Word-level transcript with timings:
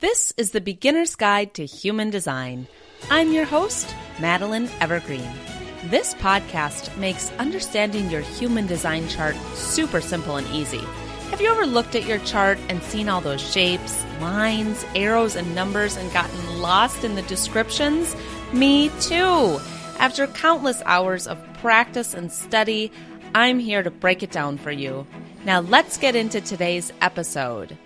This 0.00 0.32
is 0.38 0.52
the 0.52 0.62
Beginner's 0.62 1.14
Guide 1.14 1.52
to 1.52 1.66
Human 1.66 2.08
Design. 2.08 2.66
I'm 3.10 3.34
your 3.34 3.44
host, 3.44 3.94
Madeline 4.18 4.70
Evergreen. 4.80 5.30
This 5.90 6.14
podcast 6.14 6.96
makes 6.96 7.30
understanding 7.32 8.08
your 8.08 8.22
human 8.22 8.66
design 8.66 9.08
chart 9.08 9.36
super 9.52 10.00
simple 10.00 10.36
and 10.36 10.46
easy. 10.54 10.80
Have 11.28 11.42
you 11.42 11.50
ever 11.50 11.66
looked 11.66 11.94
at 11.94 12.06
your 12.06 12.16
chart 12.20 12.58
and 12.70 12.82
seen 12.82 13.10
all 13.10 13.20
those 13.20 13.42
shapes, 13.42 14.02
lines, 14.22 14.86
arrows, 14.94 15.36
and 15.36 15.54
numbers 15.54 15.98
and 15.98 16.10
gotten 16.14 16.62
lost 16.62 17.04
in 17.04 17.14
the 17.14 17.22
descriptions? 17.22 18.16
Me 18.54 18.88
too. 19.02 19.60
After 19.98 20.26
countless 20.28 20.80
hours 20.86 21.26
of 21.26 21.38
practice 21.58 22.14
and 22.14 22.32
study, 22.32 22.90
I'm 23.34 23.58
here 23.58 23.82
to 23.82 23.90
break 23.90 24.22
it 24.22 24.32
down 24.32 24.56
for 24.56 24.72
you. 24.72 25.06
Now, 25.44 25.60
let's 25.60 25.98
get 25.98 26.16
into 26.16 26.40
today's 26.40 26.90
episode. 27.02 27.76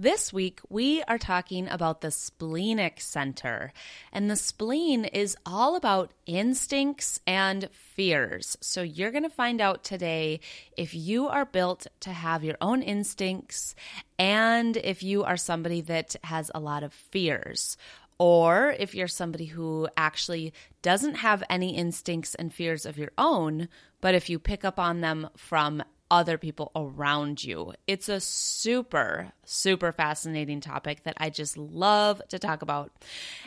This 0.00 0.32
week, 0.32 0.60
we 0.68 1.02
are 1.08 1.18
talking 1.18 1.66
about 1.66 2.02
the 2.02 2.12
splenic 2.12 3.00
center. 3.00 3.72
And 4.12 4.30
the 4.30 4.36
spleen 4.36 5.06
is 5.06 5.36
all 5.44 5.74
about 5.74 6.12
instincts 6.24 7.18
and 7.26 7.68
fears. 7.72 8.56
So, 8.60 8.82
you're 8.82 9.10
going 9.10 9.24
to 9.24 9.28
find 9.28 9.60
out 9.60 9.82
today 9.82 10.38
if 10.76 10.94
you 10.94 11.26
are 11.26 11.44
built 11.44 11.88
to 11.98 12.10
have 12.10 12.44
your 12.44 12.56
own 12.60 12.80
instincts 12.80 13.74
and 14.20 14.76
if 14.76 15.02
you 15.02 15.24
are 15.24 15.36
somebody 15.36 15.80
that 15.80 16.14
has 16.22 16.48
a 16.54 16.60
lot 16.60 16.84
of 16.84 16.94
fears. 16.94 17.76
Or 18.18 18.76
if 18.78 18.94
you're 18.94 19.08
somebody 19.08 19.46
who 19.46 19.88
actually 19.96 20.52
doesn't 20.80 21.16
have 21.16 21.42
any 21.50 21.76
instincts 21.76 22.36
and 22.36 22.54
fears 22.54 22.86
of 22.86 22.98
your 22.98 23.10
own, 23.18 23.68
but 24.00 24.14
if 24.14 24.30
you 24.30 24.38
pick 24.38 24.64
up 24.64 24.78
on 24.78 25.00
them 25.00 25.28
from 25.36 25.82
other 26.10 26.38
people 26.38 26.70
around 26.74 27.42
you. 27.42 27.74
It's 27.86 28.08
a 28.08 28.20
super, 28.20 29.32
super 29.44 29.92
fascinating 29.92 30.60
topic 30.60 31.04
that 31.04 31.16
I 31.18 31.30
just 31.30 31.56
love 31.56 32.22
to 32.28 32.38
talk 32.38 32.62
about. 32.62 32.92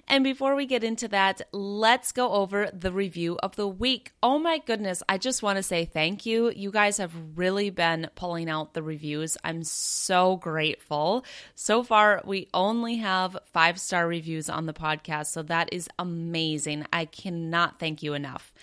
And 0.08 0.23
before 0.23 0.56
we 0.56 0.66
get 0.66 0.84
into 0.84 1.08
that, 1.09 1.42
let's 1.52 2.12
go 2.12 2.31
over 2.31 2.70
the 2.73 2.92
review 2.92 3.38
of 3.42 3.56
the 3.56 3.68
week. 3.68 4.12
Oh 4.22 4.40
my 4.40 4.59
goodness, 4.59 5.02
I 5.08 5.18
just 5.18 5.44
want 5.44 5.58
to 5.58 5.64
say 5.64 5.86
thank 5.86 6.26
you. 6.26 6.52
You 6.52 6.72
guys 6.72 6.98
have 6.98 7.14
really 7.36 7.70
been 7.70 8.09
pulling 8.16 8.50
out 8.50 8.73
the 8.73 8.84
reviews. 8.84 9.38
I'm 9.44 9.64
so 9.64 10.38
grateful. 10.38 11.25
So 11.56 11.84
far, 11.84 12.22
we 12.25 12.48
only 12.53 12.98
have 12.98 13.38
five 13.53 13.80
star 13.80 14.08
reviews 14.08 14.50
on 14.50 14.66
the 14.66 14.73
podcast, 14.73 15.28
so 15.28 15.44
that 15.44 15.73
is 15.73 15.88
amazing. 15.98 16.86
I 16.94 17.06
cannot 17.06 17.80
thank 17.80 18.03
you 18.03 18.14
enough. 18.14 18.53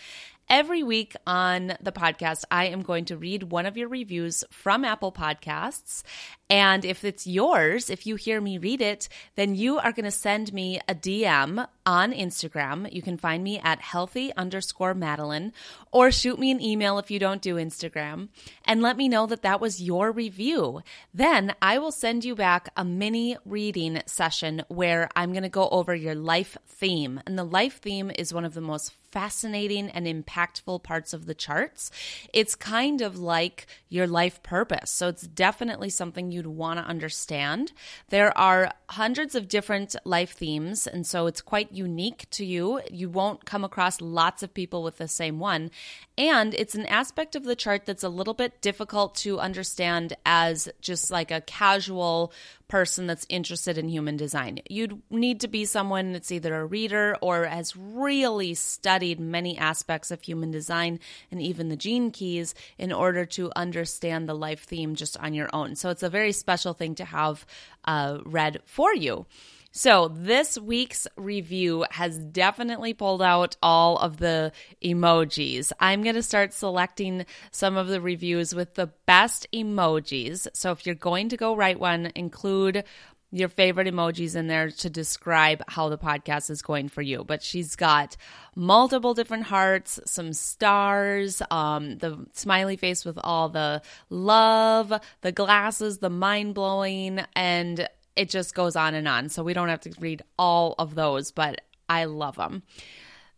Every 0.50 0.82
week 0.82 1.14
on 1.26 1.74
the 1.78 1.92
podcast, 1.92 2.44
I 2.50 2.68
am 2.68 2.80
going 2.80 3.04
to 3.06 3.18
read 3.18 3.42
one 3.42 3.66
of 3.66 3.76
your 3.76 3.88
reviews 3.88 4.44
from 4.50 4.82
Apple 4.82 5.12
Podcasts. 5.12 6.02
And 6.48 6.86
if 6.86 7.04
it's 7.04 7.26
yours, 7.26 7.90
if 7.90 8.06
you 8.06 8.16
hear 8.16 8.40
me 8.40 8.56
read 8.56 8.80
it, 8.80 9.10
then 9.34 9.54
you 9.54 9.78
are 9.78 9.92
going 9.92 10.06
to 10.06 10.10
send 10.10 10.54
me 10.54 10.80
a 10.88 10.94
DM 10.94 11.66
on 11.84 12.12
Instagram. 12.14 12.90
You 12.90 13.02
can 13.02 13.18
find 13.18 13.44
me 13.44 13.58
at 13.58 13.82
healthy 13.82 14.32
underscore 14.36 14.94
Madeline 14.94 15.52
or 15.92 16.10
shoot 16.10 16.38
me 16.38 16.50
an 16.50 16.62
email 16.62 16.98
if 16.98 17.10
you 17.10 17.18
don't 17.18 17.42
do 17.42 17.56
Instagram 17.56 18.28
and 18.64 18.80
let 18.80 18.96
me 18.96 19.06
know 19.06 19.26
that 19.26 19.42
that 19.42 19.60
was 19.60 19.82
your 19.82 20.10
review. 20.10 20.80
Then 21.12 21.54
I 21.60 21.78
will 21.78 21.92
send 21.92 22.24
you 22.24 22.34
back 22.34 22.70
a 22.74 22.86
mini 22.86 23.36
reading 23.44 24.00
session 24.06 24.62
where 24.68 25.10
I'm 25.14 25.32
going 25.32 25.42
to 25.42 25.50
go 25.50 25.68
over 25.68 25.94
your 25.94 26.14
life 26.14 26.56
theme. 26.66 27.20
And 27.26 27.38
the 27.38 27.44
life 27.44 27.82
theme 27.82 28.10
is 28.16 28.32
one 28.32 28.46
of 28.46 28.54
the 28.54 28.62
most 28.62 28.92
fascinating 29.10 29.90
and 29.90 30.06
impactful 30.06 30.82
parts 30.82 31.12
of 31.12 31.26
the 31.26 31.34
charts. 31.34 31.90
It's 32.32 32.54
kind 32.54 33.00
of 33.00 33.18
like 33.18 33.66
your 33.88 34.06
life 34.06 34.42
purpose. 34.42 34.90
So 34.90 35.08
it's 35.08 35.26
definitely 35.26 35.90
something 35.90 36.30
you'd 36.30 36.46
want 36.46 36.78
to 36.78 36.84
understand. 36.84 37.72
There 38.10 38.36
are 38.36 38.72
hundreds 38.90 39.34
of 39.34 39.48
different 39.48 39.96
life 40.04 40.32
themes, 40.32 40.86
and 40.86 41.06
so 41.06 41.26
it's 41.26 41.40
quite 41.40 41.72
unique 41.72 42.28
to 42.30 42.44
you. 42.44 42.80
You 42.90 43.08
won't 43.08 43.44
come 43.44 43.64
across 43.64 44.00
lots 44.00 44.42
of 44.42 44.54
people 44.54 44.82
with 44.82 44.98
the 44.98 45.08
same 45.08 45.38
one. 45.38 45.70
And 46.16 46.54
it's 46.54 46.74
an 46.74 46.86
aspect 46.86 47.36
of 47.36 47.44
the 47.44 47.56
chart 47.56 47.86
that's 47.86 48.02
a 48.02 48.08
little 48.08 48.34
bit 48.34 48.60
difficult 48.60 49.14
to 49.16 49.38
understand 49.38 50.14
as 50.26 50.68
just 50.80 51.10
like 51.10 51.30
a 51.30 51.40
casual 51.40 52.32
person 52.68 53.06
that's 53.06 53.26
interested 53.28 53.78
in 53.78 53.88
human 53.88 54.16
design. 54.16 54.60
You'd 54.68 55.00
need 55.10 55.40
to 55.40 55.48
be 55.48 55.64
someone 55.64 56.12
that's 56.12 56.30
either 56.30 56.54
a 56.54 56.66
reader 56.66 57.16
or 57.20 57.44
has 57.46 57.76
really 57.76 58.54
studied 58.54 59.18
many 59.18 59.58
aspects 59.58 60.10
of 60.10 60.22
human 60.22 60.50
design 60.50 61.00
and 61.30 61.40
even 61.42 61.68
the 61.68 61.76
gene 61.76 62.10
keys 62.10 62.54
in 62.76 62.92
order 62.92 63.24
to 63.24 63.50
understand 63.56 64.28
the 64.28 64.34
life 64.34 64.64
theme 64.64 64.94
just 64.94 65.16
on 65.18 65.34
your 65.34 65.48
own. 65.52 65.74
So 65.74 65.90
it's 65.90 66.02
a 66.02 66.10
very 66.10 66.32
special 66.32 66.74
thing 66.74 66.94
to 66.96 67.04
have 67.04 67.46
uh, 67.84 68.18
read 68.24 68.60
for 68.64 68.94
you. 68.94 69.26
So, 69.70 70.08
this 70.08 70.56
week's 70.56 71.06
review 71.16 71.84
has 71.90 72.18
definitely 72.18 72.94
pulled 72.94 73.20
out 73.20 73.56
all 73.62 73.98
of 73.98 74.16
the 74.16 74.52
emojis. 74.82 75.72
I'm 75.78 76.02
going 76.02 76.14
to 76.14 76.22
start 76.22 76.54
selecting 76.54 77.26
some 77.50 77.76
of 77.76 77.86
the 77.86 78.00
reviews 78.00 78.54
with 78.54 78.74
the 78.74 78.86
best 79.04 79.46
emojis. 79.52 80.48
So, 80.54 80.72
if 80.72 80.86
you're 80.86 80.94
going 80.94 81.28
to 81.28 81.36
go 81.36 81.54
write 81.54 81.78
one, 81.78 82.10
include 82.14 82.84
your 83.30 83.50
favorite 83.50 83.86
emojis 83.86 84.36
in 84.36 84.46
there 84.46 84.70
to 84.70 84.88
describe 84.88 85.62
how 85.68 85.90
the 85.90 85.98
podcast 85.98 86.48
is 86.48 86.62
going 86.62 86.88
for 86.88 87.02
you. 87.02 87.24
But 87.24 87.42
she's 87.42 87.76
got 87.76 88.16
multiple 88.56 89.12
different 89.12 89.44
hearts, 89.44 90.00
some 90.06 90.32
stars, 90.32 91.42
um, 91.50 91.98
the 91.98 92.26
smiley 92.32 92.76
face 92.76 93.04
with 93.04 93.18
all 93.22 93.50
the 93.50 93.82
love, 94.08 94.92
the 95.20 95.32
glasses, 95.32 95.98
the 95.98 96.08
mind 96.08 96.54
blowing, 96.54 97.20
and 97.36 97.86
it 98.18 98.28
just 98.28 98.54
goes 98.54 98.74
on 98.74 98.94
and 98.94 99.06
on. 99.06 99.28
So 99.28 99.44
we 99.44 99.54
don't 99.54 99.68
have 99.68 99.80
to 99.82 99.94
read 100.00 100.22
all 100.38 100.74
of 100.78 100.96
those, 100.96 101.30
but 101.30 101.60
I 101.88 102.04
love 102.04 102.36
them. 102.36 102.64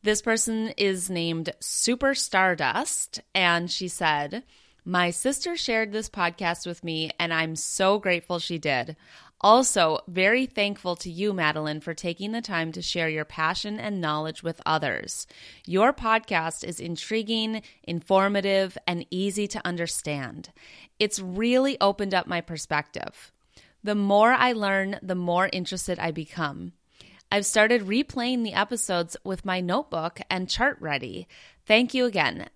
This 0.03 0.23
person 0.23 0.69
is 0.79 1.11
named 1.11 1.53
Super 1.61 2.15
Stardust, 2.15 3.21
and 3.35 3.71
she 3.71 3.87
said, 3.87 4.43
My 4.83 5.11
sister 5.11 5.55
shared 5.55 5.93
this 5.93 6.09
podcast 6.09 6.67
with 6.67 6.83
me, 6.83 7.11
and 7.21 7.35
I'm 7.35 7.55
so 7.55 7.99
grateful 7.99 8.39
she 8.39 8.57
did. 8.59 8.97
Also, 9.43 9.99
very 10.09 10.47
thankful 10.47 10.97
to 10.97 11.11
you, 11.11 11.35
Madeline, 11.35 11.81
for 11.81 11.93
taking 11.93 12.33
the 12.33 12.41
time 12.41 12.73
to 12.73 12.81
share 12.81 13.09
your 13.11 13.27
passion 13.27 13.79
and 13.79 14.01
knowledge 14.01 14.43
with 14.43 14.63
others. 14.65 15.27
Your 15.67 15.93
podcast 15.93 16.65
is 16.65 16.81
intriguing, 16.81 17.61
informative, 17.83 18.79
and 18.87 19.07
easy 19.11 19.47
to 19.49 19.67
understand. 19.67 20.51
It's 20.99 21.21
really 21.21 21.79
opened 21.81 22.15
up 22.15 22.27
my 22.27 22.41
perspective. 22.41 23.33
The 23.83 23.95
more 23.95 24.33
I 24.33 24.53
learn, 24.53 24.99
the 25.03 25.15
more 25.15 25.49
interested 25.53 25.99
I 25.99 26.11
become. 26.11 26.73
I've 27.33 27.47
started 27.47 27.83
replaying 27.83 28.43
the 28.43 28.55
episodes 28.55 29.17
with 29.25 29.45
my 29.45 29.61
notebook 29.61 30.21
and 30.29 30.49
chart 30.49 30.77
ready. 30.81 31.29
Thank 31.65 31.95
you 31.95 32.05
again. 32.05 32.49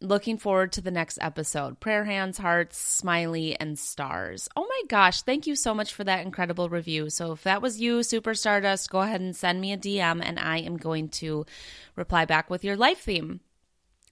Looking 0.00 0.38
forward 0.38 0.72
to 0.72 0.80
the 0.80 0.92
next 0.92 1.18
episode. 1.20 1.80
Prayer 1.80 2.04
hands, 2.04 2.38
hearts, 2.38 2.78
smiley, 2.78 3.58
and 3.58 3.76
stars. 3.76 4.48
Oh 4.54 4.66
my 4.68 4.82
gosh, 4.88 5.22
thank 5.22 5.48
you 5.48 5.56
so 5.56 5.74
much 5.74 5.92
for 5.92 6.04
that 6.04 6.24
incredible 6.24 6.68
review. 6.68 7.10
So, 7.10 7.32
if 7.32 7.42
that 7.42 7.62
was 7.62 7.80
you, 7.80 8.04
Super 8.04 8.34
Stardust, 8.34 8.90
go 8.90 9.00
ahead 9.00 9.20
and 9.20 9.34
send 9.34 9.60
me 9.60 9.72
a 9.72 9.78
DM 9.78 10.22
and 10.22 10.38
I 10.38 10.58
am 10.58 10.76
going 10.76 11.08
to 11.08 11.46
reply 11.96 12.26
back 12.26 12.48
with 12.48 12.62
your 12.62 12.76
life 12.76 13.00
theme. 13.00 13.40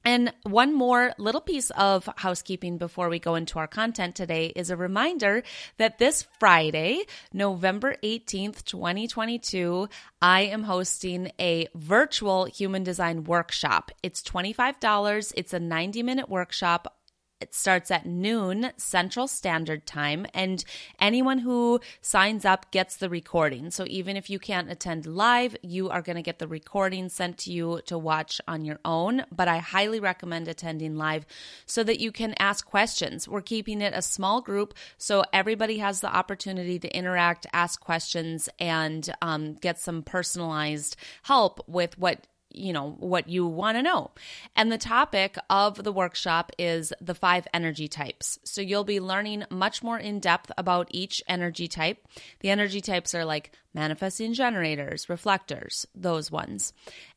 And 0.07 0.33
one 0.45 0.73
more 0.73 1.15
little 1.19 1.41
piece 1.41 1.71
of 1.71 2.09
housekeeping 2.17 2.79
before 2.79 3.09
we 3.09 3.19
go 3.19 3.35
into 3.35 3.59
our 3.59 3.67
content 3.67 4.15
today 4.15 4.53
is 4.55 4.71
a 4.71 4.77
reminder 4.77 5.43
that 5.79 5.99
this 5.99 6.25
Friday, 6.39 7.07
November 7.33 7.97
18th, 8.05 8.65
2022, 8.65 9.89
I 10.23 10.43
am 10.43 10.63
hosting 10.63 11.33
a 11.41 11.67
virtual 11.75 12.45
human 12.45 12.85
design 12.85 13.25
workshop. 13.25 13.91
It's 14.05 14.23
$25. 14.23 15.33
It's 15.37 15.53
a 15.53 15.59
90 15.59 16.05
minute 16.05 16.29
workshop 16.29 16.96
it 17.41 17.55
starts 17.55 17.91
at 17.91 18.07
noon 18.07 18.73
Central 18.77 19.29
Standard 19.29 19.87
Time, 19.87 20.27
and 20.33 20.65
anyone 20.99 21.39
who 21.39 21.81
signs 22.01 22.45
up 22.45 22.71
gets 22.71 22.97
the 22.97 23.11
recording. 23.11 23.71
So 23.71 23.85
even 23.89 24.17
if 24.17 24.31
you 24.31 24.39
can't 24.39 24.71
attend 24.71 25.07
live, 25.07 25.57
you 25.63 25.91
are 25.91 26.03
going 26.03 26.17
to 26.17 26.23
get 26.23 26.39
the 26.39 26.49
recording 26.49 27.09
sent 27.09 27.39
to 27.39 27.53
you 27.53 27.81
to 27.87 27.99
watch 27.99 28.41
on 28.49 28.65
your 28.65 28.79
own. 28.85 29.25
But 29.31 29.49
I 29.49 29.59
highly 29.59 30.01
recommend 30.01 30.49
attending 30.49 30.97
live 30.97 31.27
so 31.67 31.85
that 31.85 32.01
you 32.01 32.11
can 32.13 32.35
ask 32.39 32.65
questions. 32.65 33.29
We're 33.29 33.43
keeping 33.43 33.83
it 33.83 33.93
a 33.95 34.03
small 34.03 34.41
group 34.41 34.75
so 34.97 35.25
everybody 35.33 35.79
has 35.79 36.01
the 36.01 36.15
opportunity 36.15 36.79
to 36.79 36.97
interact, 36.97 37.47
ask 37.53 37.81
questions, 37.81 38.49
and 38.59 39.09
um, 39.21 39.55
get 39.55 39.79
some 39.79 40.03
personalized 40.03 40.97
help 41.23 41.61
with 41.69 41.99
what 41.99 42.27
you 42.57 42.73
know 42.73 42.97
what 42.99 43.29
you 43.29 43.47
want 43.47 43.77
to 43.77 43.83
know. 43.83 44.11
And 44.55 44.71
the 44.71 44.79
topic 44.79 45.37
of 45.51 45.83
the 45.83 45.93
workshop 45.93 46.53
is 46.59 46.93
the 47.01 47.15
five 47.15 47.47
energy 47.53 47.89
types. 47.89 48.39
So 48.45 48.61
you'll 48.61 48.85
be 48.85 49.01
learning 49.01 49.45
much 49.51 49.83
more 49.83 49.99
in 49.99 50.21
depth 50.21 50.51
about 50.57 50.89
each 50.91 51.23
energy 51.29 51.69
type. 51.69 52.07
The 52.41 52.51
energy 52.51 52.81
types 52.81 53.15
are 53.15 53.25
like 53.25 53.53
manifesting 53.75 54.33
generators 54.33 55.09
reflectors 55.09 55.87
those 55.95 56.31
ones. 56.31 56.73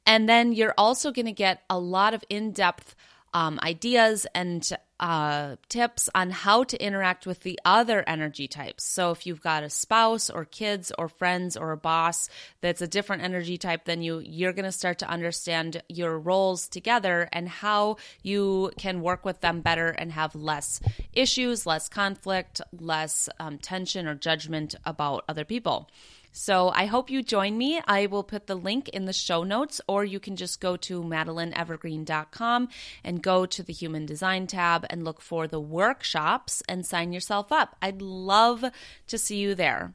And 0.06 0.28
then 0.28 0.52
you're 0.52 0.74
also 0.78 1.12
going 1.12 1.26
to 1.26 1.32
get 1.32 1.64
a 1.70 1.80
lot 1.80 2.14
of 2.14 2.24
in-depth 2.30 2.96
um, 3.34 3.60
ideas 3.62 4.26
and 4.34 4.70
uh, 5.00 5.56
tips 5.70 6.10
on 6.14 6.30
how 6.30 6.64
to 6.66 6.84
interact 6.84 7.26
with 7.26 7.42
the 7.42 7.58
other 7.64 8.04
energy 8.06 8.48
types. 8.48 8.84
So, 8.84 9.12
if 9.12 9.26
you've 9.26 9.42
got 9.42 9.64
a 9.64 9.70
spouse 9.70 10.30
or 10.30 10.44
kids 10.44 10.92
or 10.98 11.08
friends 11.08 11.56
or 11.56 11.72
a 11.72 11.78
boss 11.78 12.28
that's 12.60 12.82
a 12.82 12.88
different 12.88 13.24
energy 13.24 13.58
type 13.58 13.86
than 13.86 14.02
you, 14.02 14.20
you're 14.20 14.54
going 14.54 14.66
to 14.66 14.72
start 14.72 15.00
to 15.00 15.10
understand 15.10 15.82
your 15.88 16.20
roles 16.20 16.68
together 16.68 17.30
and 17.32 17.48
how 17.48 17.96
you 18.24 18.72
can 18.78 19.02
work 19.02 19.24
with 19.24 19.40
them 19.40 19.62
better 19.62 19.88
and 19.88 20.12
have 20.12 20.36
less 20.36 20.82
issues, 21.14 21.66
less 21.66 21.88
conflict, 21.88 22.60
less 22.78 23.30
um, 23.40 23.58
tension 23.58 24.06
or 24.06 24.16
judgment 24.16 24.76
about 24.86 25.24
other 25.30 25.46
people. 25.46 25.90
So 26.32 26.70
I 26.70 26.86
hope 26.86 27.10
you 27.10 27.24
join 27.24 27.58
me. 27.58 27.82
I 27.88 28.06
will 28.06 28.24
put 28.24 28.48
the 28.48 28.56
link 28.56 28.90
in 28.90 29.06
the 29.06 29.14
show 29.14 29.44
notes, 29.44 29.82
or 29.88 30.06
you 30.06 30.20
can 30.20 30.36
just 30.36 30.62
go 30.62 30.78
to 30.78 31.02
madelineevergreen.com 31.04 32.70
and 33.04 33.24
go 33.24 33.46
to 33.46 33.64
the 33.64 33.74
human 33.74 34.06
design 34.06 34.48
tab 34.48 34.86
and 34.90 35.04
look 35.04 35.22
for 35.22 35.48
the 35.48 35.60
workshops 35.60 36.62
and 36.70 36.86
sign 36.86 37.14
yourself 37.14 37.52
up. 37.52 37.76
I'd 37.82 38.02
love 38.02 38.64
to 39.08 39.18
see 39.18 39.38
you 39.38 39.56
there. 39.56 39.94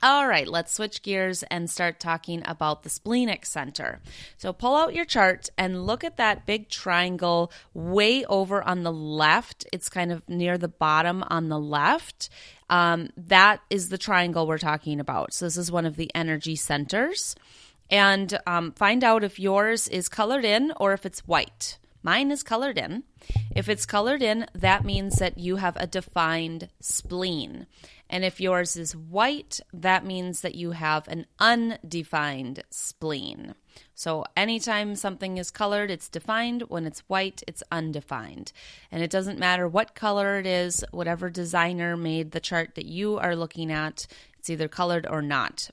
All 0.00 0.28
right, 0.28 0.46
let's 0.46 0.72
switch 0.72 1.02
gears 1.02 1.42
and 1.44 1.68
start 1.68 1.98
talking 1.98 2.42
about 2.44 2.84
the 2.84 2.88
splenic 2.88 3.44
center. 3.44 4.00
So 4.36 4.52
pull 4.52 4.76
out 4.76 4.94
your 4.94 5.04
chart 5.04 5.48
and 5.58 5.86
look 5.86 6.04
at 6.04 6.18
that 6.18 6.46
big 6.46 6.68
triangle 6.68 7.50
way 7.74 8.24
over 8.26 8.62
on 8.62 8.84
the 8.84 8.92
left. 8.92 9.66
It's 9.72 9.88
kind 9.88 10.12
of 10.12 10.28
near 10.28 10.56
the 10.56 10.68
bottom 10.68 11.24
on 11.26 11.48
the 11.48 11.58
left. 11.58 12.28
Um, 12.70 13.10
that 13.16 13.60
is 13.70 13.88
the 13.88 13.98
triangle 13.98 14.46
we're 14.46 14.58
talking 14.58 15.00
about. 15.00 15.32
So 15.32 15.46
this 15.46 15.56
is 15.56 15.72
one 15.72 15.86
of 15.86 15.96
the 15.96 16.10
energy 16.14 16.56
centers. 16.56 17.34
And 17.90 18.38
um, 18.46 18.72
find 18.72 19.02
out 19.02 19.24
if 19.24 19.38
yours 19.38 19.88
is 19.88 20.08
colored 20.08 20.44
in 20.44 20.72
or 20.76 20.92
if 20.92 21.06
it's 21.06 21.20
white. 21.20 21.78
Mine 22.02 22.30
is 22.30 22.42
colored 22.42 22.78
in. 22.78 23.02
If 23.54 23.68
it's 23.68 23.86
colored 23.86 24.22
in, 24.22 24.46
that 24.54 24.84
means 24.84 25.16
that 25.16 25.38
you 25.38 25.56
have 25.56 25.76
a 25.76 25.86
defined 25.86 26.68
spleen. 26.80 27.66
And 28.08 28.24
if 28.24 28.40
yours 28.40 28.76
is 28.76 28.96
white, 28.96 29.60
that 29.72 30.04
means 30.04 30.40
that 30.40 30.54
you 30.54 30.70
have 30.70 31.08
an 31.08 31.26
undefined 31.38 32.62
spleen. 32.70 33.54
So 33.94 34.24
anytime 34.36 34.94
something 34.94 35.38
is 35.38 35.50
colored, 35.50 35.90
it's 35.90 36.08
defined. 36.08 36.62
When 36.68 36.86
it's 36.86 37.00
white, 37.00 37.42
it's 37.46 37.62
undefined. 37.70 38.52
And 38.90 39.02
it 39.02 39.10
doesn't 39.10 39.38
matter 39.38 39.68
what 39.68 39.94
color 39.94 40.38
it 40.38 40.46
is, 40.46 40.84
whatever 40.90 41.28
designer 41.28 41.96
made 41.96 42.30
the 42.30 42.40
chart 42.40 42.74
that 42.76 42.86
you 42.86 43.18
are 43.18 43.36
looking 43.36 43.70
at, 43.70 44.06
it's 44.38 44.48
either 44.48 44.68
colored 44.68 45.06
or 45.08 45.20
not. 45.20 45.70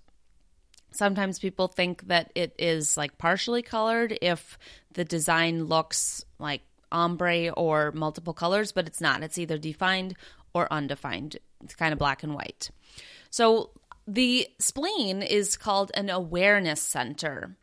Sometimes 0.96 1.40
people 1.40 1.68
think 1.68 2.08
that 2.08 2.32
it 2.36 2.56
is 2.58 2.96
like 2.98 3.18
partially 3.18 3.62
colored 3.62 4.18
if 4.22 4.58
the 4.94 5.06
design 5.06 5.66
looks 5.66 6.24
like 6.40 6.62
ombre 6.92 7.50
or 7.50 7.92
multiple 7.92 8.34
colors, 8.34 8.72
but 8.72 8.88
it's 8.88 9.02
not. 9.02 9.24
It's 9.24 9.38
either 9.38 9.58
defined 9.58 10.16
or 10.54 10.72
undefined. 10.72 11.38
It's 11.64 11.76
kind 11.76 11.92
of 11.92 12.00
black 12.00 12.24
and 12.24 12.34
white. 12.34 12.70
So 13.30 13.72
the 14.08 14.48
spleen 14.60 15.22
is 15.22 15.58
called 15.58 15.92
an 15.96 16.10
awareness 16.10 16.82
center. 16.82 17.58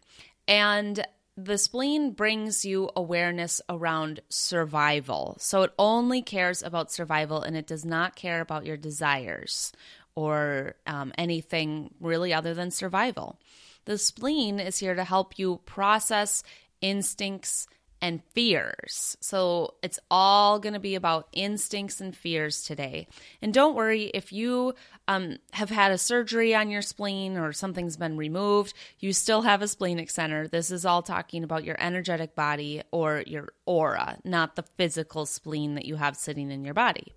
And 0.47 1.05
the 1.37 1.57
spleen 1.57 2.11
brings 2.11 2.65
you 2.65 2.91
awareness 2.95 3.63
around 3.69 4.21
survival. 4.29 5.37
So 5.39 5.63
it 5.63 5.73
only 5.79 6.21
cares 6.21 6.63
about 6.63 6.93
survival 6.93 7.41
and 7.41 7.57
it 7.57 7.67
does 7.67 7.87
not 7.87 8.17
care 8.17 8.43
about 8.43 8.67
your 8.67 8.77
desires 8.77 9.73
or 10.15 10.75
um, 10.87 11.13
anything 11.17 11.95
really 12.01 12.33
other 12.33 12.55
than 12.55 12.71
survival. 12.71 13.39
The 13.85 13.99
spleen 13.99 14.61
is 14.61 14.79
here 14.79 14.95
to 14.95 15.05
help 15.05 15.39
you 15.39 15.61
process 15.65 16.43
instincts 16.81 17.67
and 18.03 18.21
fears. 18.35 19.17
So 19.21 19.75
it's 19.81 20.01
all 20.11 20.59
going 20.59 20.73
to 20.73 20.81
be 20.81 20.97
about 20.97 21.29
instincts 21.33 22.01
and 22.01 22.15
fears 22.15 22.65
today. 22.65 23.07
And 23.41 23.55
don't 23.55 23.77
worry 23.77 24.07
if 24.07 24.33
you 24.33 24.75
um, 25.07 25.39
have 25.53 25.71
had 25.71 25.93
a 25.93 25.99
surgery 25.99 26.53
on 26.53 26.69
your 26.69 26.83
spleen 26.83 27.39
or 27.39 27.53
something's 27.53 27.97
been 27.97 28.17
removed, 28.17 28.75
you 28.99 29.13
still 29.13 29.43
have 29.43 29.63
a 29.63 29.69
splenic 29.69 30.11
center. 30.11 30.49
This 30.49 30.73
is 30.73 30.85
all 30.85 31.03
talking 31.03 31.45
about 31.45 31.65
your 31.65 31.77
energetic 31.79 32.35
body 32.35 32.83
or 32.91 33.23
your 33.25 33.53
aura, 33.67 34.19
not 34.25 34.57
the 34.57 34.65
physical 34.77 35.25
spleen 35.25 35.77
that 35.77 35.87
you 35.87 35.95
have 35.95 36.17
sitting 36.17 36.51
in 36.51 36.65
your 36.65 36.75
body. 36.75 37.15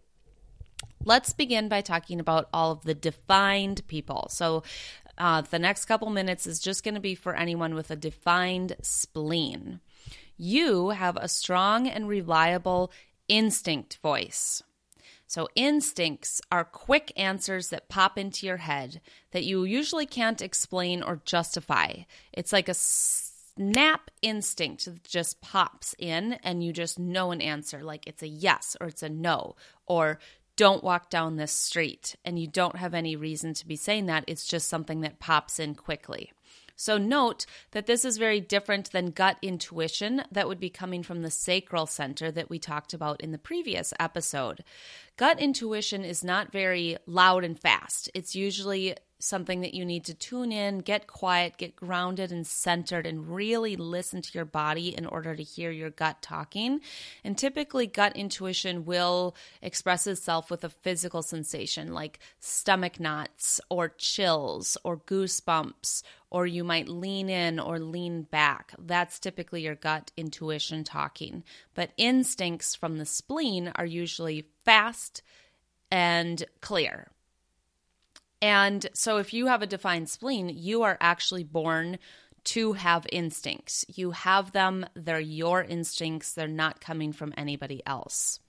Let's 1.05 1.31
begin 1.33 1.69
by 1.69 1.81
talking 1.81 2.19
about 2.19 2.49
all 2.51 2.71
of 2.71 2.83
the 2.83 2.93
defined 2.93 3.87
people. 3.87 4.27
So, 4.31 4.63
uh, 5.17 5.41
the 5.41 5.59
next 5.59 5.85
couple 5.85 6.09
minutes 6.09 6.45
is 6.45 6.59
just 6.59 6.83
going 6.83 6.95
to 6.95 6.99
be 6.99 7.15
for 7.15 7.35
anyone 7.35 7.73
with 7.73 7.89
a 7.89 7.95
defined 7.95 8.75
spleen 8.81 9.79
you 10.37 10.89
have 10.89 11.17
a 11.17 11.27
strong 11.27 11.87
and 11.87 12.07
reliable 12.07 12.91
instinct 13.27 13.97
voice. 14.01 14.61
So, 15.27 15.47
instincts 15.55 16.39
are 16.51 16.63
quick 16.63 17.11
answers 17.17 17.69
that 17.69 17.89
pop 17.89 18.17
into 18.17 18.45
your 18.45 18.57
head 18.57 19.01
that 19.31 19.43
you 19.43 19.63
usually 19.63 20.05
can't 20.05 20.41
explain 20.41 21.01
or 21.01 21.21
justify. 21.25 22.03
It's 22.31 22.53
like 22.53 22.69
a 22.69 22.75
snap 22.75 24.11
instinct 24.21 24.85
that 24.85 25.03
just 25.03 25.41
pops 25.41 25.95
in, 25.97 26.33
and 26.43 26.63
you 26.63 26.71
just 26.71 26.99
know 26.99 27.31
an 27.31 27.41
answer, 27.41 27.81
like 27.81 28.05
it's 28.05 28.21
a 28.21 28.27
yes 28.27 28.77
or 28.79 28.87
it's 28.87 29.01
a 29.01 29.09
no, 29.09 29.55
or 29.87 30.19
don't 30.55 30.83
walk 30.83 31.09
down 31.09 31.35
this 31.35 31.51
street. 31.51 32.15
And 32.23 32.39
you 32.39 32.47
don't 32.47 32.77
have 32.77 32.93
any 32.93 33.15
reason 33.15 33.53
to 33.55 33.67
be 33.67 33.75
saying 33.75 34.05
that. 34.07 34.23
It's 34.27 34.47
just 34.47 34.67
something 34.67 35.01
that 35.01 35.19
pops 35.19 35.59
in 35.59 35.75
quickly. 35.75 36.31
So 36.75 36.97
note 36.97 37.45
that 37.71 37.85
this 37.85 38.03
is 38.03 38.17
very 38.17 38.41
different 38.41 38.91
than 38.91 39.11
gut 39.11 39.37
intuition 39.41 40.23
that 40.31 40.47
would 40.47 40.59
be 40.59 40.69
coming 40.69 41.03
from 41.03 41.21
the 41.21 41.31
sacral 41.31 41.85
center 41.85 42.31
that 42.31 42.49
we 42.49 42.59
talked 42.59 42.93
about 42.93 43.21
in 43.21 43.31
the 43.31 43.37
previous 43.37 43.93
episode. 43.99 44.63
Gut 45.15 45.39
intuition 45.39 46.03
is 46.03 46.23
not 46.23 46.51
very 46.51 46.97
loud 47.05 47.45
and 47.45 47.57
fast. 47.57 48.09
It's 48.13 48.35
usually 48.35 48.95
something 49.19 49.61
that 49.61 49.73
you 49.73 49.85
need 49.85 50.05
to 50.05 50.13
tune 50.13 50.51
in, 50.51 50.79
get 50.79 51.07
quiet, 51.07 51.57
get 51.57 51.75
grounded 51.75 52.31
and 52.31 52.45
centered, 52.45 53.05
and 53.05 53.33
really 53.33 53.75
listen 53.75 54.21
to 54.21 54.31
your 54.33 54.45
body 54.45 54.95
in 54.95 55.05
order 55.05 55.35
to 55.35 55.43
hear 55.43 55.71
your 55.71 55.89
gut 55.89 56.21
talking. 56.21 56.81
And 57.23 57.37
typically, 57.37 57.87
gut 57.87 58.15
intuition 58.15 58.85
will 58.85 59.35
express 59.61 60.07
itself 60.07 60.51
with 60.51 60.63
a 60.63 60.69
physical 60.69 61.21
sensation 61.21 61.93
like 61.93 62.19
stomach 62.39 62.99
knots 62.99 63.61
or 63.69 63.89
chills 63.89 64.77
or 64.83 64.97
goosebumps, 64.97 66.03
or 66.29 66.45
you 66.45 66.63
might 66.63 66.89
lean 66.89 67.29
in 67.29 67.59
or 67.59 67.79
lean 67.79 68.23
back. 68.23 68.73
That's 68.77 69.19
typically 69.19 69.61
your 69.63 69.75
gut 69.75 70.11
intuition 70.17 70.83
talking. 70.83 71.43
But 71.73 71.91
instincts 71.97 72.75
from 72.75 72.97
the 72.97 73.05
spleen 73.05 73.71
are 73.75 73.85
usually 73.85 74.45
fast 74.65 75.21
and 75.89 76.43
clear. 76.61 77.07
And 78.41 78.85
so, 78.93 79.17
if 79.17 79.33
you 79.33 79.47
have 79.47 79.61
a 79.61 79.67
defined 79.67 80.09
spleen, 80.09 80.49
you 80.49 80.83
are 80.83 80.97
actually 80.99 81.43
born 81.43 81.97
to 82.45 82.73
have 82.73 83.07
instincts. 83.11 83.85
You 83.87 84.11
have 84.11 84.51
them, 84.51 84.85
they're 84.93 85.19
your 85.19 85.63
instincts, 85.63 86.33
they're 86.33 86.47
not 86.47 86.79
coming 86.79 87.11
from 87.11 87.33
anybody 87.35 87.81
else. 87.85 88.39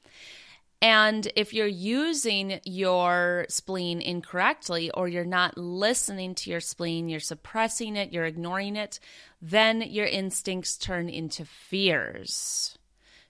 And 0.82 1.26
if 1.34 1.54
you're 1.54 1.66
using 1.66 2.60
your 2.64 3.46
spleen 3.48 4.02
incorrectly 4.02 4.90
or 4.90 5.08
you're 5.08 5.24
not 5.24 5.56
listening 5.56 6.34
to 6.36 6.50
your 6.50 6.60
spleen, 6.60 7.08
you're 7.08 7.18
suppressing 7.18 7.96
it, 7.96 8.12
you're 8.12 8.26
ignoring 8.26 8.76
it, 8.76 9.00
then 9.40 9.80
your 9.80 10.06
instincts 10.06 10.76
turn 10.76 11.08
into 11.08 11.46
fears. 11.46 12.76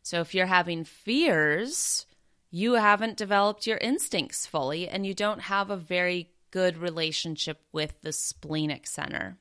So 0.02 0.20
if 0.20 0.34
you're 0.34 0.46
having 0.46 0.84
fears, 0.84 2.06
you 2.50 2.74
haven't 2.74 3.16
developed 3.16 3.66
your 3.66 3.78
instincts 3.78 4.46
fully 4.46 4.88
and 4.88 5.06
you 5.06 5.14
don't 5.14 5.42
have 5.42 5.70
a 5.70 5.76
very 5.76 6.30
good 6.56 6.78
relationship 6.78 7.60
with 7.70 8.00
the 8.00 8.12
splenic 8.12 8.86
center. 8.86 9.36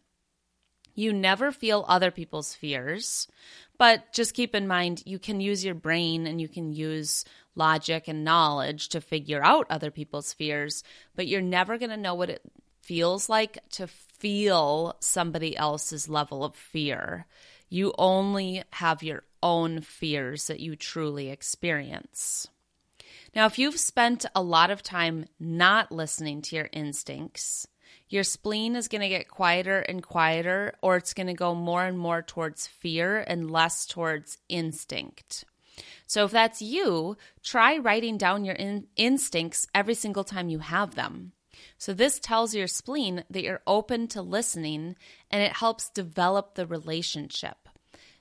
You 0.95 1.13
never 1.13 1.53
feel 1.53 1.85
other 1.87 2.11
people's 2.11 2.53
fears, 2.53 3.29
but 3.77 4.11
just 4.11 4.33
keep 4.33 4.53
in 4.53 4.67
mind 4.67 5.01
you 5.05 5.17
can 5.17 5.39
use 5.39 5.63
your 5.63 5.75
brain 5.75 6.27
and 6.27 6.41
you 6.41 6.49
can 6.49 6.73
use 6.73 7.23
logic 7.55 8.09
and 8.09 8.25
knowledge 8.25 8.89
to 8.89 8.99
figure 8.99 9.41
out 9.41 9.65
other 9.69 9.91
people's 9.91 10.33
fears, 10.33 10.83
but 11.15 11.25
you're 11.25 11.39
never 11.39 11.77
going 11.77 11.89
to 11.89 11.95
know 11.95 12.15
what 12.15 12.29
it 12.29 12.41
feels 12.81 13.29
like 13.29 13.59
to 13.69 13.87
feel 13.87 14.97
somebody 14.99 15.55
else's 15.55 16.09
level 16.09 16.43
of 16.43 16.53
fear. 16.53 17.27
You 17.69 17.93
only 17.97 18.61
have 18.71 19.03
your 19.03 19.23
own 19.41 19.79
fears 19.79 20.47
that 20.47 20.59
you 20.59 20.75
truly 20.75 21.29
experience. 21.29 22.49
Now, 23.35 23.47
if 23.47 23.59
you've 23.59 23.79
spent 23.79 24.25
a 24.33 24.41
lot 24.41 24.71
of 24.71 24.81
time 24.81 25.25
not 25.41 25.91
listening 25.91 26.41
to 26.43 26.55
your 26.55 26.69
instincts, 26.71 27.67
your 28.07 28.23
spleen 28.23 28.77
is 28.77 28.87
going 28.87 29.01
to 29.01 29.09
get 29.09 29.27
quieter 29.27 29.79
and 29.79 30.01
quieter, 30.01 30.73
or 30.81 30.95
it's 30.95 31.13
going 31.13 31.27
to 31.27 31.33
go 31.33 31.53
more 31.53 31.83
and 31.83 31.99
more 31.99 32.21
towards 32.21 32.65
fear 32.65 33.19
and 33.27 33.51
less 33.51 33.85
towards 33.85 34.37
instinct. 34.47 35.43
So, 36.07 36.23
if 36.23 36.31
that's 36.31 36.61
you, 36.61 37.17
try 37.43 37.77
writing 37.77 38.17
down 38.17 38.45
your 38.45 38.55
in- 38.55 38.87
instincts 38.95 39.67
every 39.75 39.95
single 39.95 40.23
time 40.23 40.47
you 40.47 40.59
have 40.59 40.95
them. 40.95 41.33
So, 41.77 41.93
this 41.93 42.19
tells 42.19 42.55
your 42.55 42.67
spleen 42.67 43.25
that 43.29 43.43
you're 43.43 43.63
open 43.67 44.07
to 44.09 44.21
listening 44.21 44.95
and 45.29 45.43
it 45.43 45.51
helps 45.51 45.89
develop 45.89 46.55
the 46.55 46.65
relationship. 46.65 47.57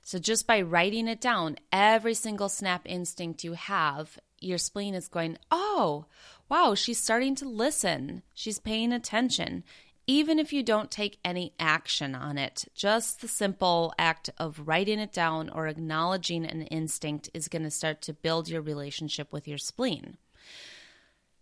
So 0.07 0.19
just 0.19 0.45
by 0.45 0.61
writing 0.61 1.07
it 1.07 1.19
down, 1.19 1.57
every 1.71 2.13
single 2.13 2.47
snap 2.47 2.83
instinct 2.85 3.43
you 3.43 3.53
have, 3.53 4.19
your 4.45 4.57
spleen 4.57 4.93
is 4.93 5.07
going, 5.07 5.37
oh, 5.51 6.05
wow, 6.49 6.75
she's 6.75 6.99
starting 6.99 7.35
to 7.35 7.49
listen. 7.49 8.21
She's 8.33 8.59
paying 8.59 8.91
attention. 8.93 9.63
Even 10.07 10.37
if 10.37 10.53
you 10.53 10.61
don't 10.61 10.91
take 10.91 11.17
any 11.25 11.53
action 11.59 12.13
on 12.13 12.37
it, 12.37 12.65
just 12.75 13.21
the 13.21 13.27
simple 13.27 13.93
act 13.97 14.29
of 14.37 14.67
writing 14.67 14.99
it 14.99 15.11
down 15.11 15.49
or 15.49 15.67
acknowledging 15.67 16.45
an 16.45 16.61
instinct 16.63 17.29
is 17.33 17.47
going 17.47 17.63
to 17.63 17.71
start 17.71 18.01
to 18.03 18.13
build 18.13 18.47
your 18.47 18.61
relationship 18.61 19.33
with 19.33 19.47
your 19.47 19.57
spleen. 19.57 20.17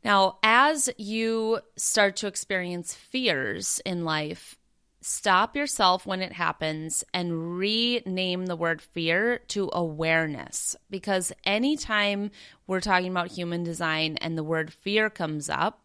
Now, 0.03 0.37
as 0.43 0.89
you 0.97 1.59
start 1.75 2.15
to 2.17 2.27
experience 2.27 2.93
fears 2.93 3.81
in 3.85 4.05
life, 4.05 4.57
stop 5.03 5.55
yourself 5.55 6.05
when 6.05 6.21
it 6.21 6.31
happens 6.33 7.03
and 7.13 7.57
rename 7.57 8.45
the 8.45 8.55
word 8.55 8.81
fear 8.81 9.39
to 9.49 9.69
awareness. 9.73 10.75
Because 10.89 11.33
anytime 11.43 12.31
we're 12.67 12.79
talking 12.79 13.11
about 13.11 13.31
human 13.31 13.63
design 13.63 14.17
and 14.21 14.37
the 14.37 14.43
word 14.43 14.71
fear 14.71 15.09
comes 15.09 15.49
up, 15.49 15.81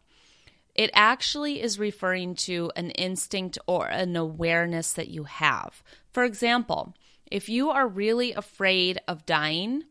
it 0.74 0.90
actually 0.94 1.60
is 1.60 1.78
referring 1.78 2.36
to 2.36 2.70
an 2.76 2.90
instinct 2.92 3.58
or 3.66 3.88
an 3.88 4.14
awareness 4.14 4.92
that 4.92 5.08
you 5.08 5.24
have. 5.24 5.82
For 6.12 6.22
example, 6.22 6.94
if 7.30 7.48
you 7.48 7.70
are 7.70 7.88
really 7.88 8.32
afraid 8.32 9.00
of 9.08 9.26
dying, 9.26 9.84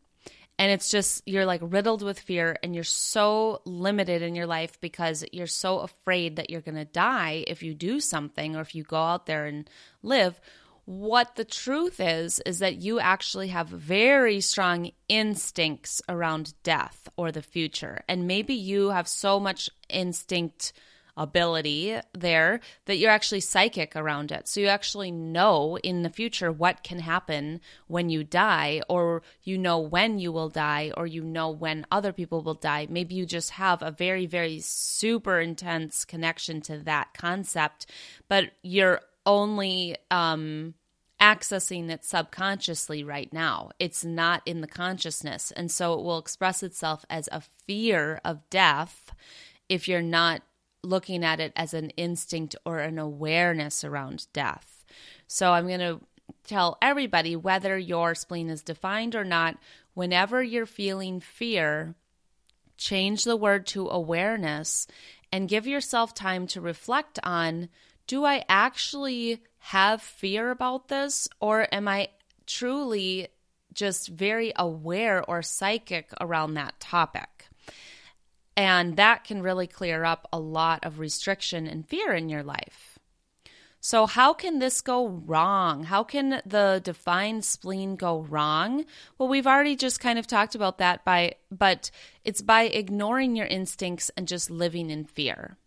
and 0.60 0.72
it's 0.72 0.90
just 0.90 1.22
you're 1.28 1.46
like 1.46 1.62
riddled 1.64 2.02
with 2.02 2.20
fear 2.20 2.58
and 2.64 2.74
you're 2.74 2.84
so 2.84 3.62
limited 3.66 4.22
in 4.22 4.36
your 4.36 4.48
life 4.48 4.80
because 4.82 5.24
you're 5.32 5.46
so 5.48 5.80
afraid 5.80 6.38
that 6.38 6.50
you're 6.50 6.62
going 6.62 6.76
to 6.76 6.86
die 6.86 7.44
if 7.48 7.62
you 7.62 7.74
do 7.74 8.00
something 8.00 8.56
or 8.56 8.62
if 8.62 8.74
you 8.74 8.84
go 8.84 8.98
out 8.98 9.26
there 9.26 9.46
and 9.46 9.70
live. 10.02 10.40
What 10.86 11.36
the 11.36 11.44
truth 11.44 12.00
is 12.00 12.40
is 12.46 12.60
that 12.60 12.78
you 12.78 13.00
actually 13.00 13.50
have 13.50 13.68
very 13.68 14.40
strong 14.40 14.92
instincts 15.10 16.02
around 16.08 16.54
death 16.64 17.10
or 17.18 17.32
the 17.32 17.42
future. 17.42 18.04
And 18.08 18.26
maybe 18.26 18.54
you 18.54 18.90
have 18.90 19.08
so 19.08 19.40
much 19.40 19.70
instinct 19.90 20.72
ability 21.18 22.00
there 22.14 22.60
that 22.86 22.98
you're 22.98 23.12
actually 23.12 23.40
psychic 23.40 23.96
around 23.96 24.32
it. 24.32 24.48
So 24.48 24.62
you 24.62 24.68
actually 24.68 25.12
know 25.12 25.78
in 25.80 26.04
the 26.04 26.10
future 26.10 26.52
what 26.52 26.84
can 26.84 27.00
happen 27.00 27.60
when 27.88 28.10
you 28.10 28.24
die, 28.24 28.82
or 28.88 29.24
you 29.44 29.58
know 29.58 29.80
when 29.80 30.20
you 30.20 30.32
will 30.32 30.50
die, 30.50 30.92
or 30.96 31.08
you 31.08 31.24
know 31.24 31.50
when 31.50 31.86
other 31.92 32.14
people 32.14 32.42
will 32.42 32.54
die. 32.54 32.88
Maybe 32.90 33.16
you 33.16 33.26
just 33.26 33.52
have 33.52 33.82
a 33.82 33.92
very, 33.92 34.26
very 34.26 34.60
super 34.60 35.40
intense 35.40 36.06
connection 36.06 36.62
to 36.62 36.78
that 36.80 37.14
concept, 37.14 37.88
but 38.28 38.52
you're 38.62 39.02
only 39.26 39.98
um, 40.10 40.74
accessing 41.20 41.90
it 41.90 42.06
subconsciously 42.06 43.04
right 43.04 43.32
now. 43.34 43.72
It's 43.80 44.06
not 44.06 44.42
in 44.46 44.62
the 44.62 44.68
consciousness. 44.68 45.52
And 45.52 45.72
so 45.72 45.94
it 45.94 46.04
will 46.04 46.20
express 46.20 46.64
itself 46.64 47.06
as 47.10 47.28
a 47.32 47.42
fear 47.42 48.22
of 48.24 48.48
death 48.50 49.12
if 49.68 49.88
you're 49.88 50.02
not 50.02 50.42
looking 50.88 51.24
at 51.24 51.40
it 51.40 51.54
as 51.56 51.74
an 51.74 51.90
instinct 51.92 52.56
or 52.66 52.80
an 52.80 52.98
awareness 52.98 53.84
around 53.84 54.28
death. 54.34 54.86
So 55.28 55.52
I'm 55.52 55.68
going 55.68 55.80
to 55.80 56.02
tell 56.46 56.78
everybody 56.82 57.36
whether 57.36 57.78
your 57.78 58.16
spleen 58.16 58.50
is 58.50 58.62
defined 58.62 59.16
or 59.16 59.24
not, 59.24 59.58
whenever 59.94 60.42
you're 60.42 60.66
feeling 60.66 61.20
fear, 61.20 61.96
change 62.78 63.24
the 63.24 63.36
word 63.36 63.66
to 63.68 63.90
awareness 63.90 64.88
and 65.32 65.50
give 65.50 65.68
yourself 65.68 66.14
time 66.14 66.48
to 66.48 66.62
reflect 66.62 67.20
on 67.24 67.70
do 68.08 68.24
I 68.24 68.46
actually 68.48 69.44
have 69.60 70.02
fear 70.02 70.50
about 70.50 70.88
this 70.88 71.28
or 71.42 71.68
am 71.74 71.88
I 71.90 72.10
truly 72.46 73.28
just 73.74 74.08
very 74.08 74.54
aware 74.56 75.24
or 75.30 75.42
psychic 75.42 76.12
around 76.22 76.54
that 76.54 76.80
topic? 76.80 77.37
And 78.58 78.98
that 78.98 79.24
can 79.24 79.44
really 79.44 79.68
clear 79.68 80.04
up 80.04 80.28
a 80.34 80.40
lot 80.40 80.84
of 80.84 80.98
restriction 80.98 81.68
and 81.68 81.88
fear 81.88 82.14
in 82.14 82.28
your 82.28 82.42
life. 82.42 82.98
So, 83.80 84.08
how 84.08 84.34
can 84.34 84.58
this 84.58 84.82
go 84.82 85.08
wrong? 85.08 85.84
How 85.84 86.04
can 86.04 86.42
the 86.44 86.82
defined 86.84 87.46
spleen 87.46 87.96
go 87.96 88.22
wrong? 88.22 88.86
Well, 89.18 89.30
we've 89.30 89.46
already 89.46 89.76
just 89.76 90.00
kind 90.00 90.18
of 90.18 90.26
talked 90.26 90.56
about 90.56 90.80
that 90.80 91.06
by, 91.06 91.36
but 91.52 91.92
it's 92.26 92.42
by 92.42 92.64
ignoring 92.64 93.36
your 93.36 93.46
instincts 93.46 94.10
and 94.18 94.28
just 94.28 94.50
living 94.50 94.90
in 94.90 95.06
fear. 95.06 95.58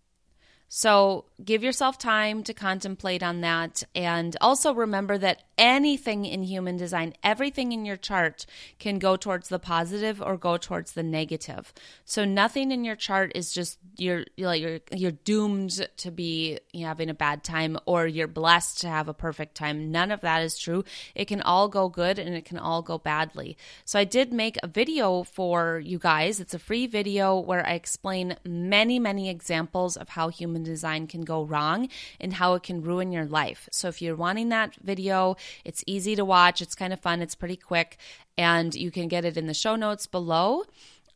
So 0.72 1.24
give 1.44 1.64
yourself 1.64 1.98
time 1.98 2.44
to 2.44 2.54
contemplate 2.54 3.24
on 3.24 3.40
that. 3.40 3.82
And 3.92 4.36
also 4.40 4.72
remember 4.72 5.18
that 5.18 5.42
anything 5.58 6.24
in 6.24 6.44
human 6.44 6.76
design, 6.76 7.12
everything 7.24 7.72
in 7.72 7.84
your 7.84 7.96
chart 7.96 8.46
can 8.78 9.00
go 9.00 9.16
towards 9.16 9.48
the 9.48 9.58
positive 9.58 10.22
or 10.22 10.36
go 10.36 10.56
towards 10.56 10.92
the 10.92 11.02
negative. 11.02 11.74
So 12.04 12.24
nothing 12.24 12.70
in 12.70 12.84
your 12.84 12.94
chart 12.94 13.32
is 13.34 13.52
just 13.52 13.78
you're 13.96 14.24
you're 14.36 14.54
you're, 14.54 14.80
you're 14.92 15.10
doomed 15.10 15.88
to 15.96 16.10
be 16.12 16.60
having 16.72 17.10
a 17.10 17.14
bad 17.14 17.42
time 17.42 17.76
or 17.84 18.06
you're 18.06 18.28
blessed 18.28 18.80
to 18.82 18.88
have 18.88 19.08
a 19.08 19.14
perfect 19.14 19.56
time. 19.56 19.90
None 19.90 20.12
of 20.12 20.20
that 20.20 20.42
is 20.42 20.56
true. 20.56 20.84
It 21.16 21.24
can 21.24 21.42
all 21.42 21.66
go 21.66 21.88
good 21.88 22.20
and 22.20 22.36
it 22.36 22.44
can 22.44 22.58
all 22.58 22.80
go 22.80 22.96
badly. 22.96 23.56
So 23.84 23.98
I 23.98 24.04
did 24.04 24.32
make 24.32 24.56
a 24.62 24.68
video 24.68 25.24
for 25.24 25.80
you 25.84 25.98
guys. 25.98 26.38
It's 26.38 26.54
a 26.54 26.60
free 26.60 26.86
video 26.86 27.36
where 27.40 27.66
I 27.66 27.72
explain 27.72 28.36
many 28.44 29.00
many 29.00 29.28
examples 29.28 29.96
of 29.96 30.10
how 30.10 30.28
human 30.28 30.59
human 30.60 30.72
design 30.72 31.06
can 31.06 31.22
go 31.24 31.44
wrong 31.44 31.88
and 32.20 32.34
how 32.34 32.54
it 32.54 32.62
can 32.62 32.82
ruin 32.82 33.12
your 33.12 33.26
life. 33.26 33.68
So 33.72 33.88
if 33.88 34.02
you're 34.02 34.16
wanting 34.16 34.50
that 34.50 34.74
video, 34.82 35.36
it's 35.64 35.84
easy 35.86 36.16
to 36.16 36.24
watch, 36.24 36.62
it's 36.62 36.74
kind 36.74 36.92
of 36.92 37.00
fun, 37.00 37.22
it's 37.22 37.36
pretty 37.36 37.56
quick, 37.56 37.96
and 38.36 38.74
you 38.74 38.90
can 38.90 39.08
get 39.08 39.24
it 39.24 39.36
in 39.36 39.46
the 39.46 39.54
show 39.54 39.76
notes 39.76 40.06
below. 40.06 40.64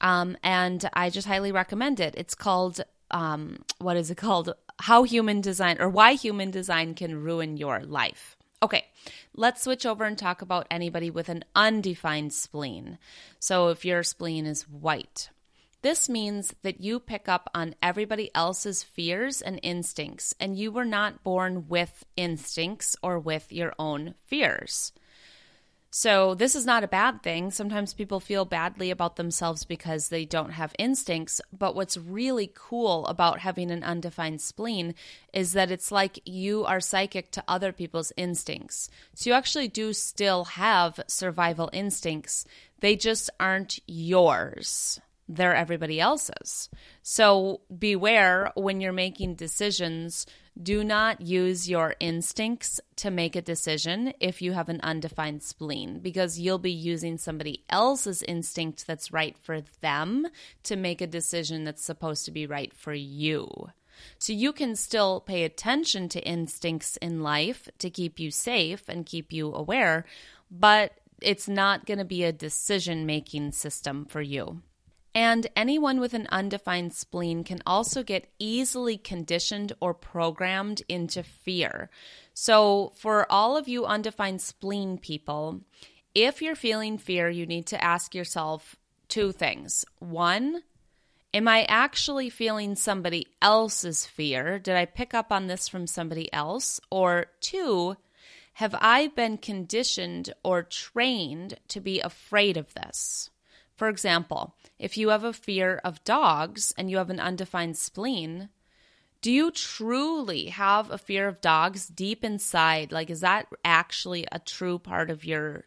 Um, 0.00 0.36
and 0.42 0.88
I 0.92 1.10
just 1.10 1.28
highly 1.28 1.52
recommend 1.52 2.00
it. 2.00 2.14
It's 2.16 2.34
called, 2.34 2.80
um, 3.10 3.58
what 3.78 3.96
is 3.96 4.10
it 4.10 4.16
called? 4.16 4.54
How 4.80 5.04
human 5.04 5.40
design 5.40 5.76
or 5.80 5.88
why 5.88 6.14
human 6.14 6.50
design 6.50 6.94
can 6.94 7.22
ruin 7.22 7.56
your 7.56 7.80
life. 7.84 8.36
Okay, 8.60 8.84
let's 9.34 9.62
switch 9.62 9.86
over 9.86 10.04
and 10.04 10.16
talk 10.16 10.42
about 10.42 10.66
anybody 10.70 11.10
with 11.10 11.28
an 11.28 11.44
undefined 11.54 12.32
spleen. 12.32 12.98
So, 13.38 13.68
if 13.68 13.84
your 13.84 14.02
spleen 14.02 14.46
is 14.46 14.62
white, 14.62 15.28
this 15.84 16.08
means 16.08 16.54
that 16.62 16.80
you 16.80 16.98
pick 16.98 17.28
up 17.28 17.50
on 17.54 17.74
everybody 17.82 18.30
else's 18.34 18.82
fears 18.82 19.42
and 19.42 19.60
instincts, 19.62 20.34
and 20.40 20.56
you 20.56 20.72
were 20.72 20.86
not 20.86 21.22
born 21.22 21.68
with 21.68 22.06
instincts 22.16 22.96
or 23.02 23.18
with 23.18 23.52
your 23.52 23.74
own 23.78 24.14
fears. 24.24 24.92
So, 25.90 26.34
this 26.34 26.56
is 26.56 26.64
not 26.64 26.84
a 26.84 26.88
bad 26.88 27.22
thing. 27.22 27.50
Sometimes 27.50 27.92
people 27.92 28.18
feel 28.18 28.46
badly 28.46 28.90
about 28.90 29.16
themselves 29.16 29.66
because 29.66 30.08
they 30.08 30.24
don't 30.24 30.52
have 30.52 30.74
instincts. 30.78 31.42
But 31.52 31.74
what's 31.74 31.98
really 31.98 32.50
cool 32.54 33.04
about 33.04 33.40
having 33.40 33.70
an 33.70 33.84
undefined 33.84 34.40
spleen 34.40 34.94
is 35.34 35.52
that 35.52 35.70
it's 35.70 35.92
like 35.92 36.18
you 36.24 36.64
are 36.64 36.80
psychic 36.80 37.30
to 37.32 37.44
other 37.46 37.72
people's 37.72 38.10
instincts. 38.16 38.88
So, 39.14 39.28
you 39.28 39.34
actually 39.34 39.68
do 39.68 39.92
still 39.92 40.44
have 40.44 40.98
survival 41.08 41.68
instincts, 41.74 42.46
they 42.80 42.96
just 42.96 43.28
aren't 43.38 43.80
yours 43.86 44.98
they're 45.28 45.54
everybody 45.54 46.00
else's. 46.00 46.68
So 47.02 47.62
beware 47.76 48.52
when 48.54 48.80
you're 48.80 48.92
making 48.92 49.36
decisions. 49.36 50.26
Do 50.62 50.84
not 50.84 51.20
use 51.20 51.68
your 51.68 51.96
instincts 51.98 52.80
to 52.96 53.10
make 53.10 53.34
a 53.34 53.42
decision 53.42 54.12
if 54.20 54.40
you 54.40 54.52
have 54.52 54.68
an 54.68 54.80
undefined 54.82 55.42
spleen, 55.42 55.98
because 55.98 56.38
you'll 56.38 56.58
be 56.58 56.70
using 56.70 57.18
somebody 57.18 57.64
else's 57.68 58.22
instinct 58.22 58.86
that's 58.86 59.12
right 59.12 59.36
for 59.36 59.62
them 59.80 60.28
to 60.62 60.76
make 60.76 61.00
a 61.00 61.08
decision 61.08 61.64
that's 61.64 61.82
supposed 61.82 62.24
to 62.26 62.30
be 62.30 62.46
right 62.46 62.72
for 62.72 62.94
you. 62.94 63.48
So 64.18 64.32
you 64.32 64.52
can 64.52 64.76
still 64.76 65.20
pay 65.20 65.44
attention 65.44 66.08
to 66.10 66.26
instincts 66.26 66.96
in 66.98 67.22
life 67.22 67.68
to 67.78 67.90
keep 67.90 68.20
you 68.20 68.30
safe 68.30 68.88
and 68.88 69.06
keep 69.06 69.32
you 69.32 69.52
aware, 69.52 70.04
but 70.50 70.98
it's 71.20 71.48
not 71.48 71.86
going 71.86 71.98
to 71.98 72.04
be 72.04 72.24
a 72.24 72.32
decision 72.32 73.06
making 73.06 73.52
system 73.52 74.04
for 74.04 74.20
you. 74.20 74.62
And 75.14 75.46
anyone 75.54 76.00
with 76.00 76.12
an 76.12 76.26
undefined 76.32 76.92
spleen 76.92 77.44
can 77.44 77.60
also 77.64 78.02
get 78.02 78.32
easily 78.40 78.98
conditioned 78.98 79.72
or 79.80 79.94
programmed 79.94 80.82
into 80.88 81.22
fear. 81.22 81.88
So, 82.32 82.92
for 82.96 83.30
all 83.30 83.56
of 83.56 83.68
you 83.68 83.86
undefined 83.86 84.42
spleen 84.42 84.98
people, 84.98 85.60
if 86.16 86.42
you're 86.42 86.56
feeling 86.56 86.98
fear, 86.98 87.28
you 87.28 87.46
need 87.46 87.66
to 87.66 87.82
ask 87.82 88.14
yourself 88.14 88.74
two 89.08 89.30
things. 89.30 89.84
One, 90.00 90.62
am 91.32 91.46
I 91.46 91.64
actually 91.68 92.28
feeling 92.28 92.74
somebody 92.74 93.28
else's 93.40 94.06
fear? 94.06 94.58
Did 94.58 94.74
I 94.74 94.84
pick 94.84 95.14
up 95.14 95.30
on 95.30 95.46
this 95.46 95.68
from 95.68 95.86
somebody 95.86 96.32
else? 96.32 96.80
Or 96.90 97.26
two, 97.40 97.96
have 98.54 98.74
I 98.80 99.08
been 99.08 99.38
conditioned 99.38 100.32
or 100.42 100.64
trained 100.64 101.58
to 101.68 101.80
be 101.80 102.00
afraid 102.00 102.56
of 102.56 102.74
this? 102.74 103.30
For 103.76 103.88
example, 103.88 104.54
if 104.78 104.96
you 104.96 105.08
have 105.08 105.24
a 105.24 105.32
fear 105.32 105.80
of 105.84 106.04
dogs 106.04 106.72
and 106.76 106.90
you 106.90 106.98
have 106.98 107.10
an 107.10 107.20
undefined 107.20 107.76
spleen, 107.76 108.50
do 109.20 109.32
you 109.32 109.50
truly 109.50 110.46
have 110.46 110.90
a 110.90 110.98
fear 110.98 111.26
of 111.28 111.40
dogs 111.40 111.88
deep 111.88 112.24
inside? 112.24 112.92
Like, 112.92 113.10
is 113.10 113.20
that 113.20 113.46
actually 113.64 114.26
a 114.30 114.38
true 114.38 114.78
part 114.78 115.10
of 115.10 115.24
your 115.24 115.64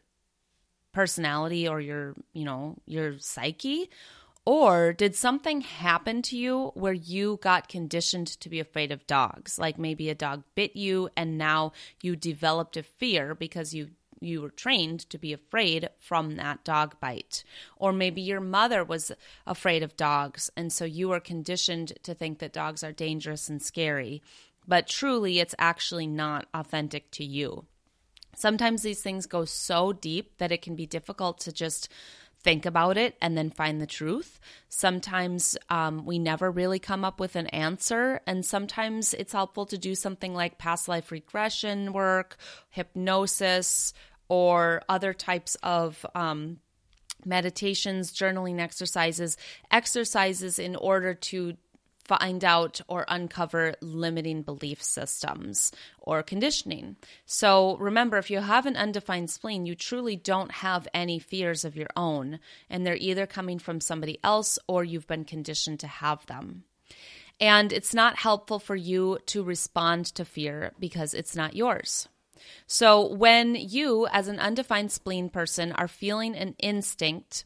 personality 0.93 1.67
or 1.67 1.81
your, 1.81 2.15
you 2.33 2.45
know, 2.45 2.77
your 2.85 3.19
psyche? 3.19 3.89
Or 4.45 4.93
did 4.93 5.13
something 5.13 5.59
happen 5.59 6.21
to 6.21 6.37
you 6.37 6.71
where 6.73 6.93
you 6.93 7.37
got 7.41 7.67
conditioned 7.67 8.27
to 8.27 8.47
be 8.47 8.61
afraid 8.61 8.93
of 8.93 9.05
dogs? 9.05 9.59
Like 9.59 9.77
maybe 9.77 10.09
a 10.09 10.15
dog 10.15 10.43
bit 10.55 10.73
you 10.75 11.09
and 11.17 11.37
now 11.37 11.73
you 12.01 12.15
developed 12.15 12.77
a 12.77 12.83
fear 12.83 13.35
because 13.35 13.73
you 13.73 13.89
you 14.19 14.41
were 14.41 14.49
trained 14.49 15.09
to 15.09 15.17
be 15.17 15.33
afraid 15.33 15.89
from 15.99 16.35
that 16.35 16.63
dog 16.63 16.99
bite. 16.99 17.43
Or 17.77 17.91
maybe 17.93 18.21
your 18.21 18.39
mother 18.39 18.83
was 18.83 19.11
afraid 19.45 19.83
of 19.83 19.97
dogs 19.97 20.49
and 20.55 20.71
so 20.71 20.85
you 20.85 21.09
were 21.09 21.19
conditioned 21.19 21.93
to 22.03 22.13
think 22.13 22.39
that 22.39 22.53
dogs 22.53 22.83
are 22.83 22.91
dangerous 22.91 23.49
and 23.49 23.61
scary. 23.61 24.21
But 24.67 24.87
truly 24.87 25.39
it's 25.39 25.55
actually 25.57 26.07
not 26.07 26.47
authentic 26.53 27.11
to 27.11 27.23
you. 27.23 27.65
Sometimes 28.35 28.83
these 28.83 29.01
things 29.01 29.25
go 29.25 29.45
so 29.45 29.93
deep 29.93 30.37
that 30.37 30.51
it 30.51 30.61
can 30.61 30.75
be 30.75 30.85
difficult 30.85 31.39
to 31.39 31.51
just 31.51 31.89
think 32.47 32.65
about 32.65 32.97
it 32.97 33.17
and 33.21 33.37
then 33.37 33.49
find 33.49 33.81
the 33.81 33.85
truth. 33.85 34.39
Sometimes 34.69 35.57
um, 35.69 36.05
we 36.05 36.17
never 36.17 36.49
really 36.49 36.79
come 36.79 37.03
up 37.03 37.19
with 37.19 37.35
an 37.35 37.47
answer, 37.47 38.21
and 38.25 38.45
sometimes 38.45 39.13
it's 39.13 39.33
helpful 39.33 39.65
to 39.65 39.77
do 39.77 39.93
something 39.95 40.33
like 40.33 40.57
past 40.57 40.87
life 40.87 41.11
regression 41.11 41.91
work, 41.91 42.37
hypnosis, 42.69 43.93
or 44.29 44.81
other 44.87 45.13
types 45.13 45.55
of. 45.61 46.05
Um, 46.15 46.59
meditations, 47.25 48.13
journaling 48.13 48.59
exercises, 48.61 49.37
exercises 49.71 50.59
in 50.59 50.75
order 50.75 51.15
to 51.15 51.57
find 52.07 52.43
out 52.43 52.81
or 52.87 53.05
uncover 53.07 53.75
limiting 53.81 54.41
belief 54.41 54.81
systems 54.81 55.71
or 55.99 56.23
conditioning. 56.23 56.95
So 57.25 57.77
remember, 57.77 58.17
if 58.17 58.29
you 58.29 58.39
have 58.39 58.65
an 58.65 58.77
undefined 58.77 59.29
spleen, 59.29 59.65
you 59.65 59.75
truly 59.75 60.15
don't 60.15 60.51
have 60.51 60.87
any 60.93 61.19
fears 61.19 61.65
of 61.65 61.75
your 61.75 61.89
own, 61.95 62.39
and 62.69 62.85
they're 62.85 62.95
either 62.95 63.27
coming 63.27 63.59
from 63.59 63.81
somebody 63.81 64.19
else 64.23 64.57
or 64.67 64.83
you've 64.83 65.07
been 65.07 65.25
conditioned 65.25 65.79
to 65.81 65.87
have 65.87 66.25
them. 66.25 66.63
And 67.39 67.71
it's 67.71 67.93
not 67.93 68.17
helpful 68.17 68.59
for 68.59 68.75
you 68.75 69.19
to 69.27 69.43
respond 69.43 70.05
to 70.15 70.25
fear 70.25 70.71
because 70.79 71.13
it's 71.13 71.35
not 71.35 71.55
yours. 71.55 72.07
So, 72.65 73.13
when 73.13 73.55
you, 73.55 74.07
as 74.11 74.27
an 74.27 74.39
undefined 74.39 74.91
spleen 74.91 75.29
person, 75.29 75.71
are 75.71 75.87
feeling 75.87 76.35
an 76.35 76.55
instinct 76.59 77.45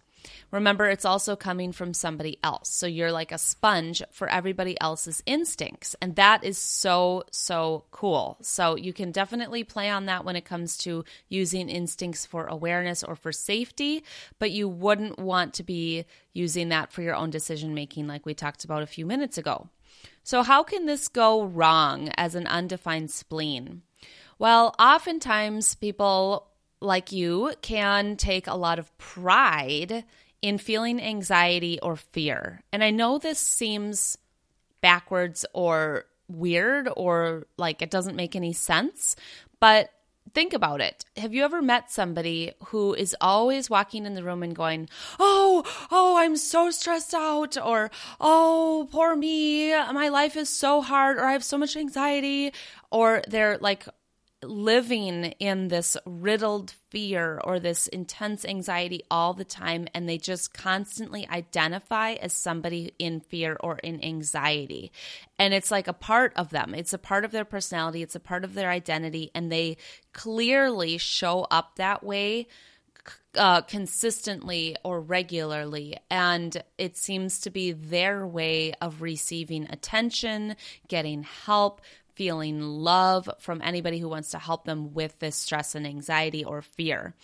Remember, 0.52 0.90
it's 0.90 1.06
also 1.06 1.36
coming 1.36 1.72
from 1.72 1.94
somebody 1.94 2.38
else. 2.44 2.70
So 2.70 2.86
you're 2.88 3.12
like 3.12 3.32
a 3.32 3.38
sponge 3.38 4.02
for 4.12 4.30
everybody 4.30 4.80
else's 4.82 5.24
instincts. 5.26 5.96
And 6.02 6.16
that 6.16 6.44
is 6.44 6.58
so, 6.58 7.24
so 7.32 7.86
cool. 7.92 8.38
So 8.42 8.76
you 8.76 8.94
can 8.94 9.12
definitely 9.12 9.64
play 9.64 9.90
on 9.90 10.06
that 10.06 10.26
when 10.26 10.36
it 10.36 10.46
comes 10.46 10.78
to 10.80 11.04
using 11.30 11.70
instincts 11.70 12.26
for 12.26 12.46
awareness 12.46 13.04
or 13.04 13.16
for 13.16 13.32
safety, 13.32 14.04
but 14.40 14.52
you 14.52 14.68
wouldn't 14.68 15.20
want 15.20 15.54
to 15.56 15.64
be 15.64 16.06
using 16.34 16.70
that 16.70 16.92
for 16.92 17.02
your 17.02 17.16
own 17.16 17.30
decision 17.30 17.74
making, 17.74 18.08
like 18.08 18.26
we 18.26 18.34
talked 18.34 18.64
about 18.64 18.84
a 18.84 18.88
few 18.88 19.06
minutes 19.06 19.38
ago. 19.38 19.70
So, 20.24 20.44
how 20.44 20.64
can 20.64 20.86
this 20.86 21.08
go 21.08 21.44
wrong 21.44 22.10
as 22.16 22.36
an 22.36 22.48
undefined 22.48 23.12
spleen? 23.12 23.82
Well, 24.40 24.74
oftentimes 24.80 25.76
people 25.76 26.48
like 26.82 27.12
you 27.12 27.54
can 27.62 28.18
take 28.18 28.48
a 28.48 28.56
lot 28.56 28.80
of 28.80 28.96
pride 28.98 30.04
in 30.42 30.58
feeling 30.58 31.02
anxiety 31.02 31.80
or 31.82 31.96
fear. 31.96 32.64
And 32.74 32.84
I 32.84 32.90
know 32.90 33.18
this 33.18 33.40
seems 33.40 34.18
backwards 34.82 35.46
or 35.54 36.06
weird 36.28 36.90
or 36.98 37.46
like 37.58 37.82
it 37.82 37.92
doesn't 37.92 38.16
make 38.16 38.36
any 38.36 38.54
sense, 38.54 39.16
but 39.60 39.92
think 40.34 40.54
about 40.54 40.82
it. 40.82 41.06
Have 41.18 41.34
you 41.34 41.44
ever 41.44 41.62
met 41.62 41.92
somebody 41.92 42.54
who 42.68 42.94
is 42.94 43.16
always 43.22 43.70
walking 43.70 44.06
in 44.06 44.14
the 44.14 44.24
room 44.24 44.44
and 44.44 44.56
going, 44.56 44.90
Oh, 45.20 45.64
oh, 45.92 46.18
I'm 46.18 46.36
so 46.36 46.72
stressed 46.72 47.14
out, 47.14 47.58
or 47.64 47.92
Oh, 48.20 48.88
poor 48.92 49.16
me, 49.16 49.72
my 49.72 50.10
life 50.10 50.36
is 50.36 50.50
so 50.50 50.82
hard, 50.82 51.18
or 51.18 51.26
I 51.26 51.34
have 51.34 51.44
so 51.44 51.58
much 51.58 51.76
anxiety, 51.76 52.54
or 52.92 53.22
they're 53.28 53.58
like 53.60 53.86
living 54.44 55.26
in 55.40 55.68
this 55.68 55.96
riddled 56.06 56.72
fear 56.90 57.40
or 57.44 57.60
this 57.60 57.88
intense 57.88 58.44
anxiety 58.44 59.04
all 59.12 59.34
the 59.34 59.46
time 59.46 59.88
and 59.94 60.10
they 60.10 60.18
just 60.18 60.54
constantly 60.54 61.28
identify 61.30 62.14
as 62.14 62.34
somebody 62.34 62.94
in 62.98 63.20
fear 63.20 63.56
or 63.60 63.78
in 63.80 64.04
anxiety. 64.04 64.92
And 65.38 65.54
it's 65.54 65.72
like 65.72 65.88
a 65.88 65.94
part 65.94 66.34
of 66.36 66.50
them. 66.50 66.74
It's 66.74 66.94
a 66.94 66.98
part 66.98 67.24
of 67.24 67.32
their 67.32 67.46
personality. 67.46 68.02
It's 68.02 68.16
a 68.16 68.20
part 68.20 68.44
of 68.44 68.54
their 68.56 68.70
identity. 68.70 69.30
And 69.36 69.52
they 69.52 69.78
clearly 70.14 70.98
show 70.98 71.46
up 71.52 71.76
that 71.76 72.04
way 72.04 72.48
uh, 73.36 73.62
consistently 73.62 74.76
or 74.84 75.00
regularly. 75.00 75.98
And 76.10 76.62
it 76.78 76.98
seems 76.98 77.40
to 77.42 77.50
be 77.50 77.72
their 77.72 78.28
way 78.28 78.74
of 78.82 79.02
receiving 79.02 79.68
attention, 79.70 80.56
getting 80.88 81.24
help, 81.24 81.82
feeling 82.22 82.62
love 82.62 83.28
from 83.40 83.64
anybody 83.64 83.98
who 83.98 84.08
wants 84.08 84.30
to 84.30 84.38
help 84.38 84.64
them 84.64 84.94
with 84.94 85.18
this 85.18 85.36
stress 85.36 85.74
and 85.74 85.88
anxiety 85.88 86.46
or 86.46 86.62
fear. 86.62 87.16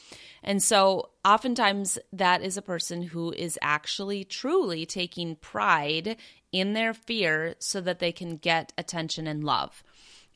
And 0.42 0.64
so, 0.64 1.10
oftentimes, 1.24 2.00
that 2.14 2.42
is 2.42 2.58
a 2.58 2.64
person 2.64 3.04
who 3.04 3.32
is 3.32 3.60
actually 3.62 4.24
truly 4.24 4.88
taking 4.88 5.36
pride 5.36 6.18
in 6.52 6.74
their 6.74 6.96
fear 6.96 7.54
so 7.60 7.80
that 7.82 8.00
they 8.00 8.12
can 8.12 8.38
get 8.38 8.74
attention 8.76 9.28
and 9.28 9.44
love. 9.44 9.84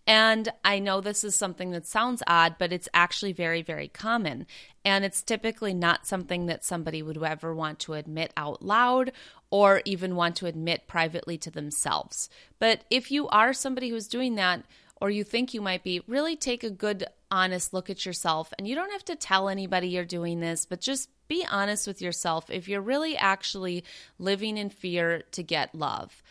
And 0.05 0.49
I 0.63 0.77
know 0.77 1.01
this 1.01 1.23
is 1.23 1.35
something 1.35 1.71
that 1.71 1.87
sounds 1.87 2.21
odd, 2.27 2.57
but 2.59 2.71
it's 2.71 2.89
actually 2.93 3.33
very, 3.33 3.63
very 3.63 3.87
common. 3.87 4.45
And 4.85 5.03
it's 5.03 5.23
typically 5.23 5.73
not 5.73 6.05
something 6.05 6.45
that 6.47 6.63
somebody 6.63 7.01
would 7.01 7.21
ever 7.23 7.55
want 7.55 7.79
to 7.79 7.93
admit 7.93 8.31
out 8.37 8.61
loud 8.61 9.11
or 9.51 9.81
even 9.85 10.15
want 10.15 10.35
to 10.37 10.47
admit 10.47 10.87
privately 10.87 11.37
to 11.37 11.51
themselves. 11.51 12.29
But 12.57 12.85
if 12.89 13.11
you 13.11 13.27
are 13.27 13.53
somebody 13.53 13.89
who's 13.89 14.07
doing 14.07 14.35
that, 14.35 14.63
or 15.01 15.09
you 15.09 15.23
think 15.23 15.53
you 15.53 15.61
might 15.61 15.83
be, 15.83 16.01
really 16.07 16.35
take 16.35 16.63
a 16.63 16.69
good, 16.69 17.05
honest 17.31 17.73
look 17.73 17.89
at 17.89 18.05
yourself. 18.05 18.53
And 18.57 18.67
you 18.67 18.75
don't 18.75 18.91
have 18.91 19.05
to 19.05 19.15
tell 19.15 19.49
anybody 19.49 19.87
you're 19.87 20.05
doing 20.05 20.39
this, 20.39 20.65
but 20.65 20.79
just 20.79 21.09
be 21.27 21.45
honest 21.49 21.87
with 21.87 22.01
yourself 22.01 22.49
if 22.49 22.69
you're 22.69 22.81
really 22.81 23.17
actually 23.17 23.83
living 24.19 24.57
in 24.57 24.69
fear 24.69 25.23
to 25.31 25.41
get 25.41 25.73
love. 25.73 26.21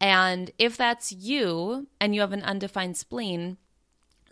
And 0.00 0.50
if 0.58 0.76
that's 0.76 1.12
you 1.12 1.86
and 2.00 2.14
you 2.14 2.20
have 2.20 2.32
an 2.32 2.42
undefined 2.42 2.96
spleen, 2.96 3.58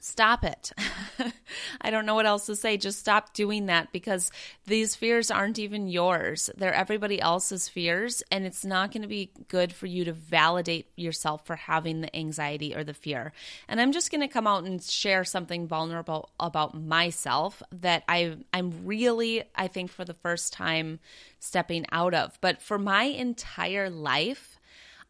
stop 0.04 0.44
it. 0.44 0.70
I 1.80 1.90
don't 1.90 2.04
know 2.04 2.14
what 2.14 2.26
else 2.26 2.46
to 2.46 2.56
say. 2.56 2.76
Just 2.76 2.98
stop 2.98 3.32
doing 3.32 3.66
that 3.66 3.90
because 3.90 4.30
these 4.66 4.94
fears 4.94 5.30
aren't 5.30 5.58
even 5.58 5.88
yours. 5.88 6.50
They're 6.56 6.74
everybody 6.74 7.20
else's 7.20 7.68
fears, 7.68 8.22
and 8.30 8.44
it's 8.44 8.64
not 8.64 8.92
going 8.92 9.02
to 9.02 9.08
be 9.08 9.30
good 9.48 9.72
for 9.72 9.86
you 9.86 10.04
to 10.04 10.12
validate 10.12 10.88
yourself 10.96 11.46
for 11.46 11.56
having 11.56 12.02
the 12.02 12.14
anxiety 12.14 12.74
or 12.74 12.84
the 12.84 12.92
fear. 12.92 13.32
And 13.66 13.80
I'm 13.80 13.92
just 13.92 14.10
going 14.10 14.20
to 14.20 14.28
come 14.28 14.46
out 14.46 14.64
and 14.64 14.82
share 14.82 15.24
something 15.24 15.66
vulnerable 15.66 16.30
about 16.38 16.78
myself 16.78 17.62
that 17.72 18.04
I 18.08 18.36
I'm 18.52 18.84
really 18.84 19.44
I 19.54 19.68
think 19.68 19.90
for 19.90 20.04
the 20.04 20.14
first 20.14 20.52
time 20.52 21.00
stepping 21.40 21.86
out 21.92 22.14
of. 22.14 22.38
But 22.40 22.60
for 22.60 22.78
my 22.78 23.04
entire 23.04 23.88
life, 23.88 24.53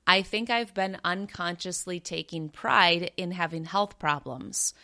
I 0.06 0.22
think 0.22 0.50
I've 0.50 0.74
been 0.74 0.98
unconsciously 1.04 2.00
taking 2.00 2.48
pride 2.48 3.10
in 3.16 3.32
having 3.32 3.64
health 3.64 3.98
problems. 3.98 4.74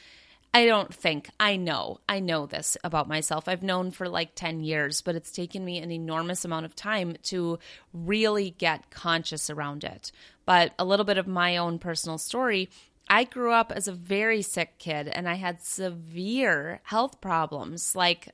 I 0.53 0.65
don't 0.65 0.93
think, 0.93 1.31
I 1.39 1.57
know, 1.57 2.01
I 2.09 2.19
know 2.19 2.47
this 2.47 2.77
about 2.83 3.07
myself. 3.07 3.47
I've 3.47 3.63
known 3.63 3.93
for 3.93 4.09
like 4.09 4.35
10 4.35 4.61
years, 4.61 5.01
but 5.01 5.15
it's 5.15 5.31
taken 5.31 5.65
me 5.65 5.79
an 5.79 5.93
enormous 5.93 6.45
amount 6.45 6.67
of 6.67 6.75
time 6.75 7.17
to 7.25 7.59
really 7.93 8.51
get 8.51 8.91
conscious 8.91 9.49
around 9.49 9.85
it. 9.85 10.11
But 10.47 10.73
a 10.79 10.85
little 10.85 11.05
bit 11.05 11.19
of 11.19 11.29
my 11.29 11.57
own 11.57 11.79
personal 11.79 12.19
story 12.19 12.69
I 13.13 13.25
grew 13.25 13.53
up 13.53 13.73
as 13.73 13.89
a 13.89 13.93
very 13.93 14.41
sick 14.41 14.79
kid 14.79 15.09
and 15.09 15.29
I 15.29 15.35
had 15.35 15.61
severe 15.61 16.81
health 16.85 17.21
problems 17.21 17.97
like 17.97 18.29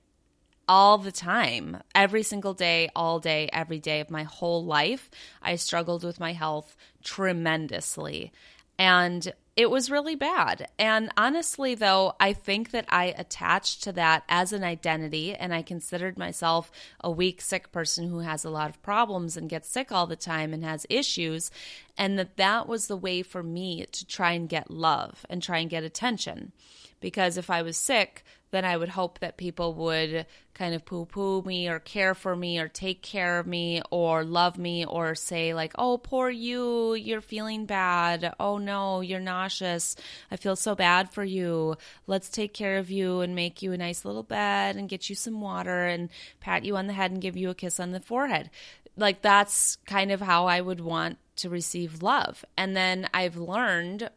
all 0.69 0.99
the 0.99 1.13
time, 1.13 1.83
every 1.95 2.23
single 2.23 2.55
day, 2.55 2.91
all 2.95 3.19
day, 3.19 3.49
every 3.53 3.79
day 3.79 4.01
of 4.01 4.11
my 4.11 4.25
whole 4.25 4.65
life. 4.65 5.11
I 5.43 5.57
struggled 5.57 6.05
with 6.05 6.21
my 6.21 6.33
health 6.33 6.77
tremendously. 7.03 8.33
And 8.79 9.33
it 9.57 9.71
was 9.71 9.91
really 9.91 10.17
bad. 10.17 10.69
And 10.79 11.11
honestly, 11.17 11.75
though, 11.75 12.15
I 12.21 12.35
think 12.35 12.73
that 12.73 12.85
I 12.91 13.15
attached 13.17 13.83
to 13.85 13.93
that 13.93 14.23
as 14.29 14.53
an 14.53 14.63
identity, 14.63 15.35
and 15.35 15.55
I 15.55 15.63
considered 15.63 16.19
myself 16.19 16.71
a 17.01 17.11
weak, 17.11 17.41
sick 17.41 17.73
person 17.73 18.11
who 18.11 18.19
has 18.19 18.45
a 18.45 18.51
lot 18.51 18.69
of 18.69 18.83
problems 18.83 19.35
and 19.35 19.49
gets 19.49 19.71
sick 19.71 19.91
all 19.91 20.07
the 20.07 20.15
time 20.15 20.53
and 20.53 20.63
has 20.63 20.85
issues, 20.91 21.51
and 21.99 22.19
that 22.19 22.37
that 22.37 22.69
was 22.69 22.87
the 22.87 22.97
way 22.97 23.23
for 23.23 23.43
me 23.43 23.87
to 23.93 24.07
try 24.07 24.33
and 24.33 24.49
get 24.49 24.71
love 24.71 25.25
and 25.31 25.43
try 25.43 25.59
and 25.59 25.71
get 25.71 25.85
attention. 25.85 26.53
Because 27.01 27.37
if 27.37 27.51
I 27.51 27.63
was 27.63 27.77
sick, 27.77 28.25
then 28.53 28.65
I 28.65 28.77
would 28.77 28.91
hope 28.91 29.19
that 29.19 29.37
people 29.37 29.75
would 29.75 30.25
kind 30.55 30.75
of 30.75 30.85
poo 30.85 31.05
poo 31.05 31.43
me 31.43 31.69
or 31.69 31.79
care 31.79 32.15
for 32.15 32.35
me 32.35 32.59
or 32.59 32.69
take 32.69 33.03
care 33.03 33.39
of 33.39 33.47
me 33.47 33.83
or 33.91 34.25
love 34.25 34.57
me 34.57 34.85
or 34.85 35.15
say, 35.15 35.53
like, 35.53 35.73
oh, 35.77 35.99
poor 35.99 36.31
you, 36.31 36.95
you're 36.95 37.21
feeling 37.21 37.67
bad. 37.67 38.35
Oh, 38.41 38.57
no, 38.57 39.01
you're 39.03 39.21
nauseous. 39.21 39.97
I 40.31 40.37
feel 40.37 40.57
so 40.57 40.75
bad 40.75 41.11
for 41.11 41.25
you. 41.25 41.77
Let's 42.07 42.31
take 42.31 42.55
care 42.55 42.79
of 42.79 42.91
you 42.91 43.21
and 43.21 43.35
make 43.35 43.63
you 43.63 43.73
a 43.73 43.77
nice 43.77 44.05
little 44.05 44.23
bed 44.23 44.77
and 44.77 44.89
get 44.89 45.11
you 45.11 45.17
some 45.17 45.41
water 45.41 45.87
and 45.87 46.09
pat 46.41 46.65
you 46.65 46.77
on 46.77 46.87
the 46.87 46.95
head 46.95 47.11
and 47.11 47.21
give 47.21 47.37
you 47.37 47.51
a 47.51 47.55
kiss 47.55 47.79
on 47.79 47.93
the 47.93 48.01
forehead. 48.01 48.49
Like 48.97 49.21
that's 49.21 49.77
kind 49.87 50.11
of 50.11 50.23
how 50.23 50.47
I 50.47 50.61
would 50.61 50.81
want 50.81 51.19
to 51.37 51.51
receive 51.51 52.03
love. 52.03 52.44
And 52.57 52.77
then 52.77 53.09
I've 53.12 53.37
learned 53.37 54.11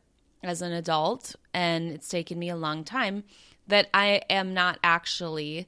as 0.44 0.62
an 0.62 0.72
adult, 0.72 1.36
and 1.54 1.92
it's 1.92 2.08
taken 2.08 2.40
me 2.40 2.50
a 2.50 2.56
long 2.56 2.84
time, 2.84 3.24
that 3.68 3.90
I 3.94 4.22
am 4.30 4.54
not 4.54 4.80
actually 4.84 5.68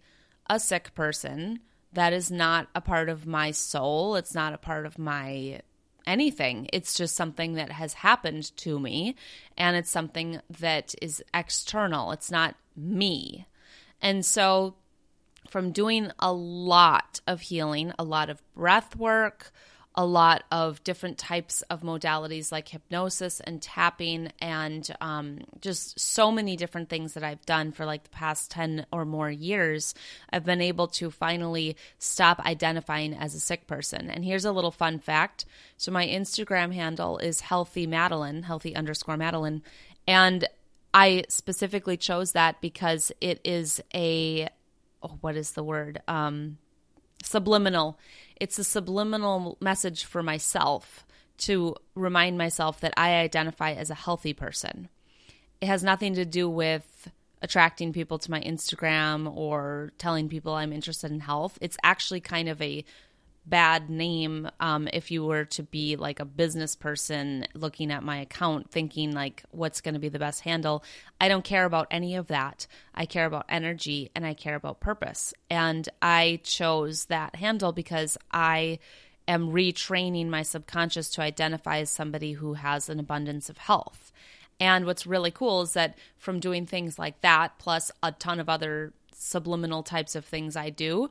a 0.49 0.59
sick 0.59 0.95
person. 0.95 1.59
That 1.93 2.13
is 2.13 2.31
not 2.31 2.67
a 2.73 2.81
part 2.81 3.09
of 3.09 3.27
my 3.27 3.51
soul. 3.51 4.15
It's 4.15 4.33
not 4.33 4.53
a 4.53 4.57
part 4.57 4.85
of 4.85 4.97
my 4.97 5.61
anything. 6.05 6.67
It's 6.73 6.95
just 6.95 7.15
something 7.15 7.53
that 7.53 7.71
has 7.71 7.93
happened 7.93 8.55
to 8.57 8.79
me, 8.79 9.15
and 9.57 9.75
it's 9.75 9.89
something 9.89 10.41
that 10.59 10.95
is 11.01 11.23
external. 11.33 12.11
It's 12.11 12.31
not 12.31 12.55
me. 12.75 13.45
And 14.01 14.25
so, 14.25 14.75
from 15.49 15.71
doing 15.71 16.11
a 16.19 16.31
lot 16.31 17.19
of 17.27 17.41
healing, 17.41 17.93
a 17.99 18.03
lot 18.03 18.29
of 18.29 18.41
breath 18.55 18.95
work, 18.95 19.51
a 19.93 20.05
lot 20.05 20.43
of 20.51 20.81
different 20.85 21.17
types 21.17 21.63
of 21.63 21.81
modalities 21.81 22.51
like 22.51 22.69
hypnosis 22.69 23.41
and 23.41 23.61
tapping, 23.61 24.31
and 24.39 24.89
um, 25.01 25.39
just 25.59 25.99
so 25.99 26.31
many 26.31 26.55
different 26.55 26.89
things 26.89 27.13
that 27.13 27.23
I've 27.23 27.45
done 27.45 27.71
for 27.73 27.85
like 27.85 28.03
the 28.03 28.09
past 28.09 28.51
10 28.51 28.85
or 28.93 29.03
more 29.03 29.29
years. 29.29 29.93
I've 30.31 30.45
been 30.45 30.61
able 30.61 30.87
to 30.87 31.11
finally 31.11 31.75
stop 31.99 32.39
identifying 32.39 33.13
as 33.13 33.35
a 33.35 33.39
sick 33.39 33.67
person. 33.67 34.09
And 34.09 34.23
here's 34.23 34.45
a 34.45 34.51
little 34.51 34.71
fun 34.71 34.99
fact 34.99 35.45
so, 35.77 35.91
my 35.91 36.07
Instagram 36.07 36.73
handle 36.73 37.17
is 37.17 37.41
healthy 37.41 37.87
Madeline, 37.87 38.43
healthy 38.43 38.75
underscore 38.75 39.17
Madeline. 39.17 39.63
And 40.07 40.47
I 40.93 41.23
specifically 41.27 41.97
chose 41.97 42.33
that 42.33 42.61
because 42.61 43.11
it 43.19 43.41
is 43.43 43.81
a, 43.93 44.47
oh, 45.01 45.17
what 45.21 45.35
is 45.35 45.53
the 45.53 45.63
word? 45.63 46.01
Um, 46.07 46.57
subliminal 47.23 47.97
it's 48.41 48.57
a 48.57 48.63
subliminal 48.63 49.55
message 49.61 50.03
for 50.03 50.23
myself 50.23 51.05
to 51.37 51.75
remind 51.93 52.39
myself 52.39 52.79
that 52.79 52.91
I 52.97 53.13
identify 53.17 53.73
as 53.73 53.91
a 53.91 53.95
healthy 53.95 54.33
person. 54.33 54.89
It 55.61 55.67
has 55.67 55.83
nothing 55.83 56.15
to 56.15 56.25
do 56.25 56.49
with 56.49 57.11
attracting 57.43 57.93
people 57.93 58.17
to 58.17 58.31
my 58.31 58.41
Instagram 58.41 59.31
or 59.31 59.93
telling 59.99 60.27
people 60.27 60.55
I'm 60.55 60.73
interested 60.73 61.11
in 61.11 61.19
health. 61.19 61.59
It's 61.61 61.77
actually 61.83 62.19
kind 62.19 62.49
of 62.49 62.59
a 62.63 62.83
bad 63.45 63.89
name 63.89 64.49
um, 64.59 64.87
if 64.93 65.09
you 65.09 65.25
were 65.25 65.45
to 65.45 65.63
be 65.63 65.95
like 65.95 66.19
a 66.19 66.25
business 66.25 66.75
person 66.75 67.47
looking 67.53 67.91
at 67.91 68.03
my 68.03 68.17
account 68.17 68.69
thinking 68.69 69.13
like 69.13 69.43
what's 69.51 69.81
going 69.81 69.93
to 69.93 69.99
be 69.99 70.09
the 70.09 70.19
best 70.19 70.41
handle? 70.41 70.83
I 71.19 71.27
don't 71.27 71.43
care 71.43 71.65
about 71.65 71.87
any 71.89 72.15
of 72.15 72.27
that. 72.27 72.67
I 72.93 73.05
care 73.05 73.25
about 73.25 73.45
energy 73.49 74.11
and 74.15 74.25
i 74.25 74.33
care 74.33 74.55
about 74.55 74.79
purpose. 74.79 75.33
And 75.49 75.89
i 76.01 76.39
chose 76.43 77.05
that 77.05 77.35
handle 77.35 77.71
because 77.71 78.17
i 78.31 78.79
am 79.27 79.51
retraining 79.51 80.27
my 80.27 80.43
subconscious 80.43 81.09
to 81.11 81.21
identify 81.21 81.79
as 81.79 81.89
somebody 81.89 82.33
who 82.33 82.53
has 82.53 82.89
an 82.89 82.99
abundance 82.99 83.49
of 83.49 83.57
health. 83.57 84.11
And 84.59 84.85
what's 84.85 85.07
really 85.07 85.31
cool 85.31 85.61
is 85.61 85.73
that 85.73 85.97
from 86.17 86.39
doing 86.39 86.67
things 86.67 86.99
like 86.99 87.21
that 87.21 87.57
plus 87.57 87.91
a 88.03 88.11
ton 88.11 88.39
of 88.39 88.49
other 88.49 88.93
subliminal 89.13 89.83
types 89.83 90.15
of 90.15 90.25
things 90.25 90.55
i 90.55 90.69
do 90.71 91.09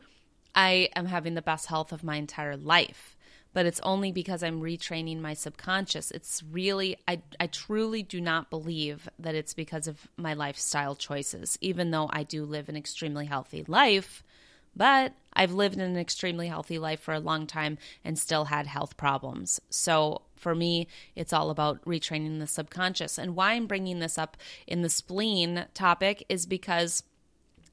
I 0.55 0.89
am 0.97 1.07
having 1.07 1.35
the 1.35 1.43
best 1.43 1.67
health 1.67 1.93
of 1.93 2.05
my 2.05 2.17
entire 2.17 2.57
life. 2.57 3.17
But 3.53 3.67
it's 3.67 3.81
only 3.81 4.13
because 4.13 4.45
I'm 4.45 4.61
retraining 4.61 5.21
my 5.21 5.35
subconscious. 5.35 6.13
It's 6.13 6.41
really, 6.53 6.97
I, 7.09 7.23
I 7.41 7.49
truly 7.49 8.03
do 8.03 8.21
not 8.21 8.49
believe 8.49 9.09
that 9.19 9.35
it's 9.35 9.55
because 9.55 9.89
of 9.89 10.07
my 10.17 10.35
lifestyle 10.35 10.95
choices, 10.95 11.59
even 11.61 11.91
though 11.91 12.09
I 12.13 12.23
do 12.23 12.45
live 12.45 12.69
an 12.69 12.77
extremely 12.77 13.27
healthy 13.27 13.65
life. 13.67 14.23
But 14.77 15.15
I've 15.33 15.53
lived 15.53 15.79
an 15.79 15.97
extremely 15.97 16.47
healthy 16.47 16.79
life 16.79 17.01
for 17.01 17.13
a 17.13 17.21
long 17.21 17.49
time 17.49 17.79
and 18.05 18.17
still 18.17 18.47
had 18.47 18.69
health 18.69 18.97
problems. 18.97 19.61
So 19.69 20.23
for 20.37 20.55
me, 20.55 20.87
it's 21.17 21.33
all 21.33 21.51
about 21.51 21.85
retraining 21.85 22.39
the 22.39 22.47
subconscious. 22.47 23.19
And 23.19 23.35
why 23.35 23.53
I'm 23.53 23.67
bringing 23.67 23.99
this 23.99 24.17
up 24.17 24.37
in 24.67 24.83
the 24.83 24.89
spleen 24.89 25.67
topic 25.75 26.25
is 26.29 26.47
because 26.47 27.03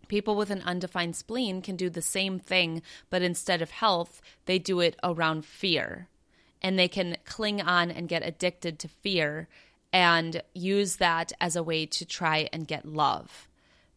People 0.08 0.36
with 0.36 0.50
an 0.50 0.62
undefined 0.62 1.16
spleen 1.16 1.62
can 1.62 1.76
do 1.76 1.90
the 1.90 2.02
same 2.02 2.40
thing, 2.40 2.82
but 3.10 3.22
instead 3.22 3.62
of 3.62 3.72
health, 3.72 4.22
they 4.46 4.60
do 4.60 4.80
it 4.80 4.96
around 5.04 5.46
fear. 5.46 6.08
And 6.62 6.78
they 6.78 6.88
can 6.88 7.18
cling 7.26 7.62
on 7.62 7.92
and 7.92 8.10
get 8.10 8.26
addicted 8.26 8.80
to 8.80 8.88
fear 8.88 9.48
and 9.94 10.42
use 10.54 10.98
that 10.98 11.32
as 11.40 11.56
a 11.56 11.64
way 11.64 11.86
to 11.86 12.06
try 12.06 12.50
and 12.52 12.68
get 12.68 12.86
love 12.86 13.48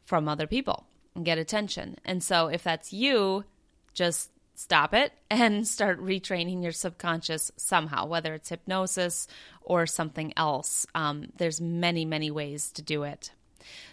from 0.04 0.28
other 0.28 0.46
people 0.46 0.86
and 1.14 1.24
get 1.24 1.38
attention. 1.38 1.96
And 2.04 2.22
so, 2.22 2.48
if 2.48 2.62
that's 2.62 2.92
you, 2.92 3.44
just 3.94 4.30
stop 4.54 4.92
it 4.94 5.12
and 5.30 5.66
start 5.66 6.00
retraining 6.00 6.62
your 6.62 6.72
subconscious 6.72 7.50
somehow, 7.56 8.06
whether 8.06 8.34
it's 8.34 8.48
hypnosis 8.48 9.26
or 9.62 9.86
something 9.86 10.32
else. 10.36 10.86
Um, 10.94 11.32
there's 11.38 11.60
many, 11.60 12.04
many 12.04 12.30
ways 12.30 12.70
to 12.72 12.82
do 12.82 13.04
it. 13.04 13.32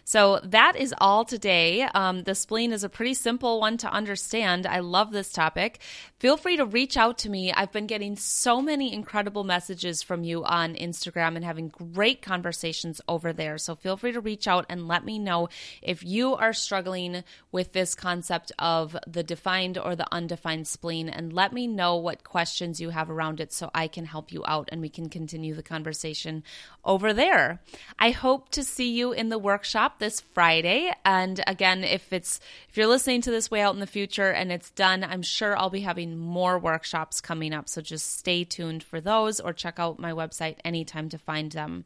So 0.03 0.39
that 0.41 0.77
is 0.77 0.95
all 0.99 1.25
today. 1.25 1.81
Um, 1.81 2.23
the 2.23 2.33
spleen 2.33 2.71
is 2.71 2.85
a 2.85 2.89
pretty 2.89 3.13
simple 3.13 3.59
one 3.59 3.75
to 3.79 3.91
understand. 3.91 4.65
I 4.65 4.79
love 4.79 5.11
this 5.11 5.33
topic. 5.33 5.81
Feel 6.17 6.37
free 6.37 6.55
to 6.55 6.65
reach 6.65 6.95
out 6.95 7.17
to 7.19 7.29
me. 7.29 7.51
I've 7.51 7.73
been 7.73 7.87
getting 7.87 8.15
so 8.15 8.61
many 8.61 8.93
incredible 8.93 9.43
messages 9.43 10.01
from 10.01 10.23
you 10.23 10.45
on 10.45 10.75
Instagram 10.75 11.35
and 11.35 11.43
having 11.43 11.67
great 11.67 12.21
conversations 12.21 13.01
over 13.09 13.33
there. 13.33 13.57
So 13.57 13.75
feel 13.75 13.97
free 13.97 14.13
to 14.13 14.21
reach 14.21 14.47
out 14.47 14.65
and 14.69 14.87
let 14.87 15.03
me 15.03 15.19
know 15.19 15.49
if 15.81 16.03
you 16.03 16.35
are 16.35 16.53
struggling 16.53 17.25
with 17.51 17.73
this 17.73 17.93
concept 17.93 18.53
of 18.57 18.95
the 19.05 19.23
defined 19.23 19.77
or 19.77 19.95
the 19.97 20.07
undefined 20.13 20.67
spleen 20.67 21.09
and 21.09 21.33
let 21.33 21.51
me 21.51 21.67
know 21.67 21.97
what 21.97 22.23
questions 22.23 22.79
you 22.79 22.91
have 22.91 23.09
around 23.09 23.41
it 23.41 23.51
so 23.51 23.69
I 23.75 23.89
can 23.89 24.05
help 24.05 24.31
you 24.31 24.43
out 24.47 24.69
and 24.71 24.79
we 24.79 24.89
can 24.89 25.09
continue 25.09 25.53
the 25.53 25.63
conversation 25.63 26.43
over 26.85 27.13
there. 27.13 27.61
I 27.99 28.11
hope 28.11 28.49
to 28.51 28.63
see 28.63 28.91
you 28.91 29.11
in 29.11 29.27
the 29.27 29.37
workshop 29.57 29.97
this 29.97 30.21
Friday. 30.35 30.91
And 31.03 31.43
again, 31.47 31.83
if 31.83 32.13
it's 32.13 32.39
if 32.69 32.77
you're 32.77 32.85
listening 32.85 33.21
to 33.21 33.31
this 33.31 33.49
way 33.49 33.61
out 33.61 33.73
in 33.73 33.79
the 33.79 33.87
future 33.87 34.29
and 34.29 34.51
it's 34.51 34.69
done, 34.69 35.03
I'm 35.03 35.23
sure 35.23 35.57
I'll 35.57 35.71
be 35.71 35.79
having 35.81 36.15
more 36.15 36.59
workshops 36.59 37.21
coming 37.21 37.55
up. 37.55 37.67
So 37.67 37.81
just 37.81 38.19
stay 38.19 38.43
tuned 38.43 38.83
for 38.83 39.01
those 39.01 39.39
or 39.39 39.53
check 39.53 39.79
out 39.79 39.97
my 39.97 40.11
website 40.11 40.57
anytime 40.63 41.09
to 41.09 41.17
find 41.17 41.51
them. 41.51 41.85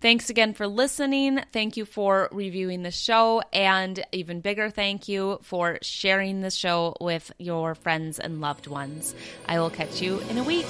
Thanks 0.00 0.30
again 0.30 0.54
for 0.54 0.68
listening. 0.68 1.40
Thank 1.52 1.76
you 1.76 1.84
for 1.84 2.28
reviewing 2.30 2.84
the 2.84 2.92
show 2.92 3.42
and 3.52 3.98
even 4.12 4.40
bigger 4.40 4.70
thank 4.70 5.08
you 5.08 5.40
for 5.42 5.80
sharing 5.82 6.40
the 6.42 6.52
show 6.52 6.94
with 7.00 7.32
your 7.38 7.74
friends 7.74 8.20
and 8.20 8.40
loved 8.40 8.68
ones. 8.68 9.12
I 9.48 9.58
will 9.58 9.70
catch 9.70 10.00
you 10.00 10.20
in 10.30 10.38
a 10.38 10.44
week. 10.44 10.66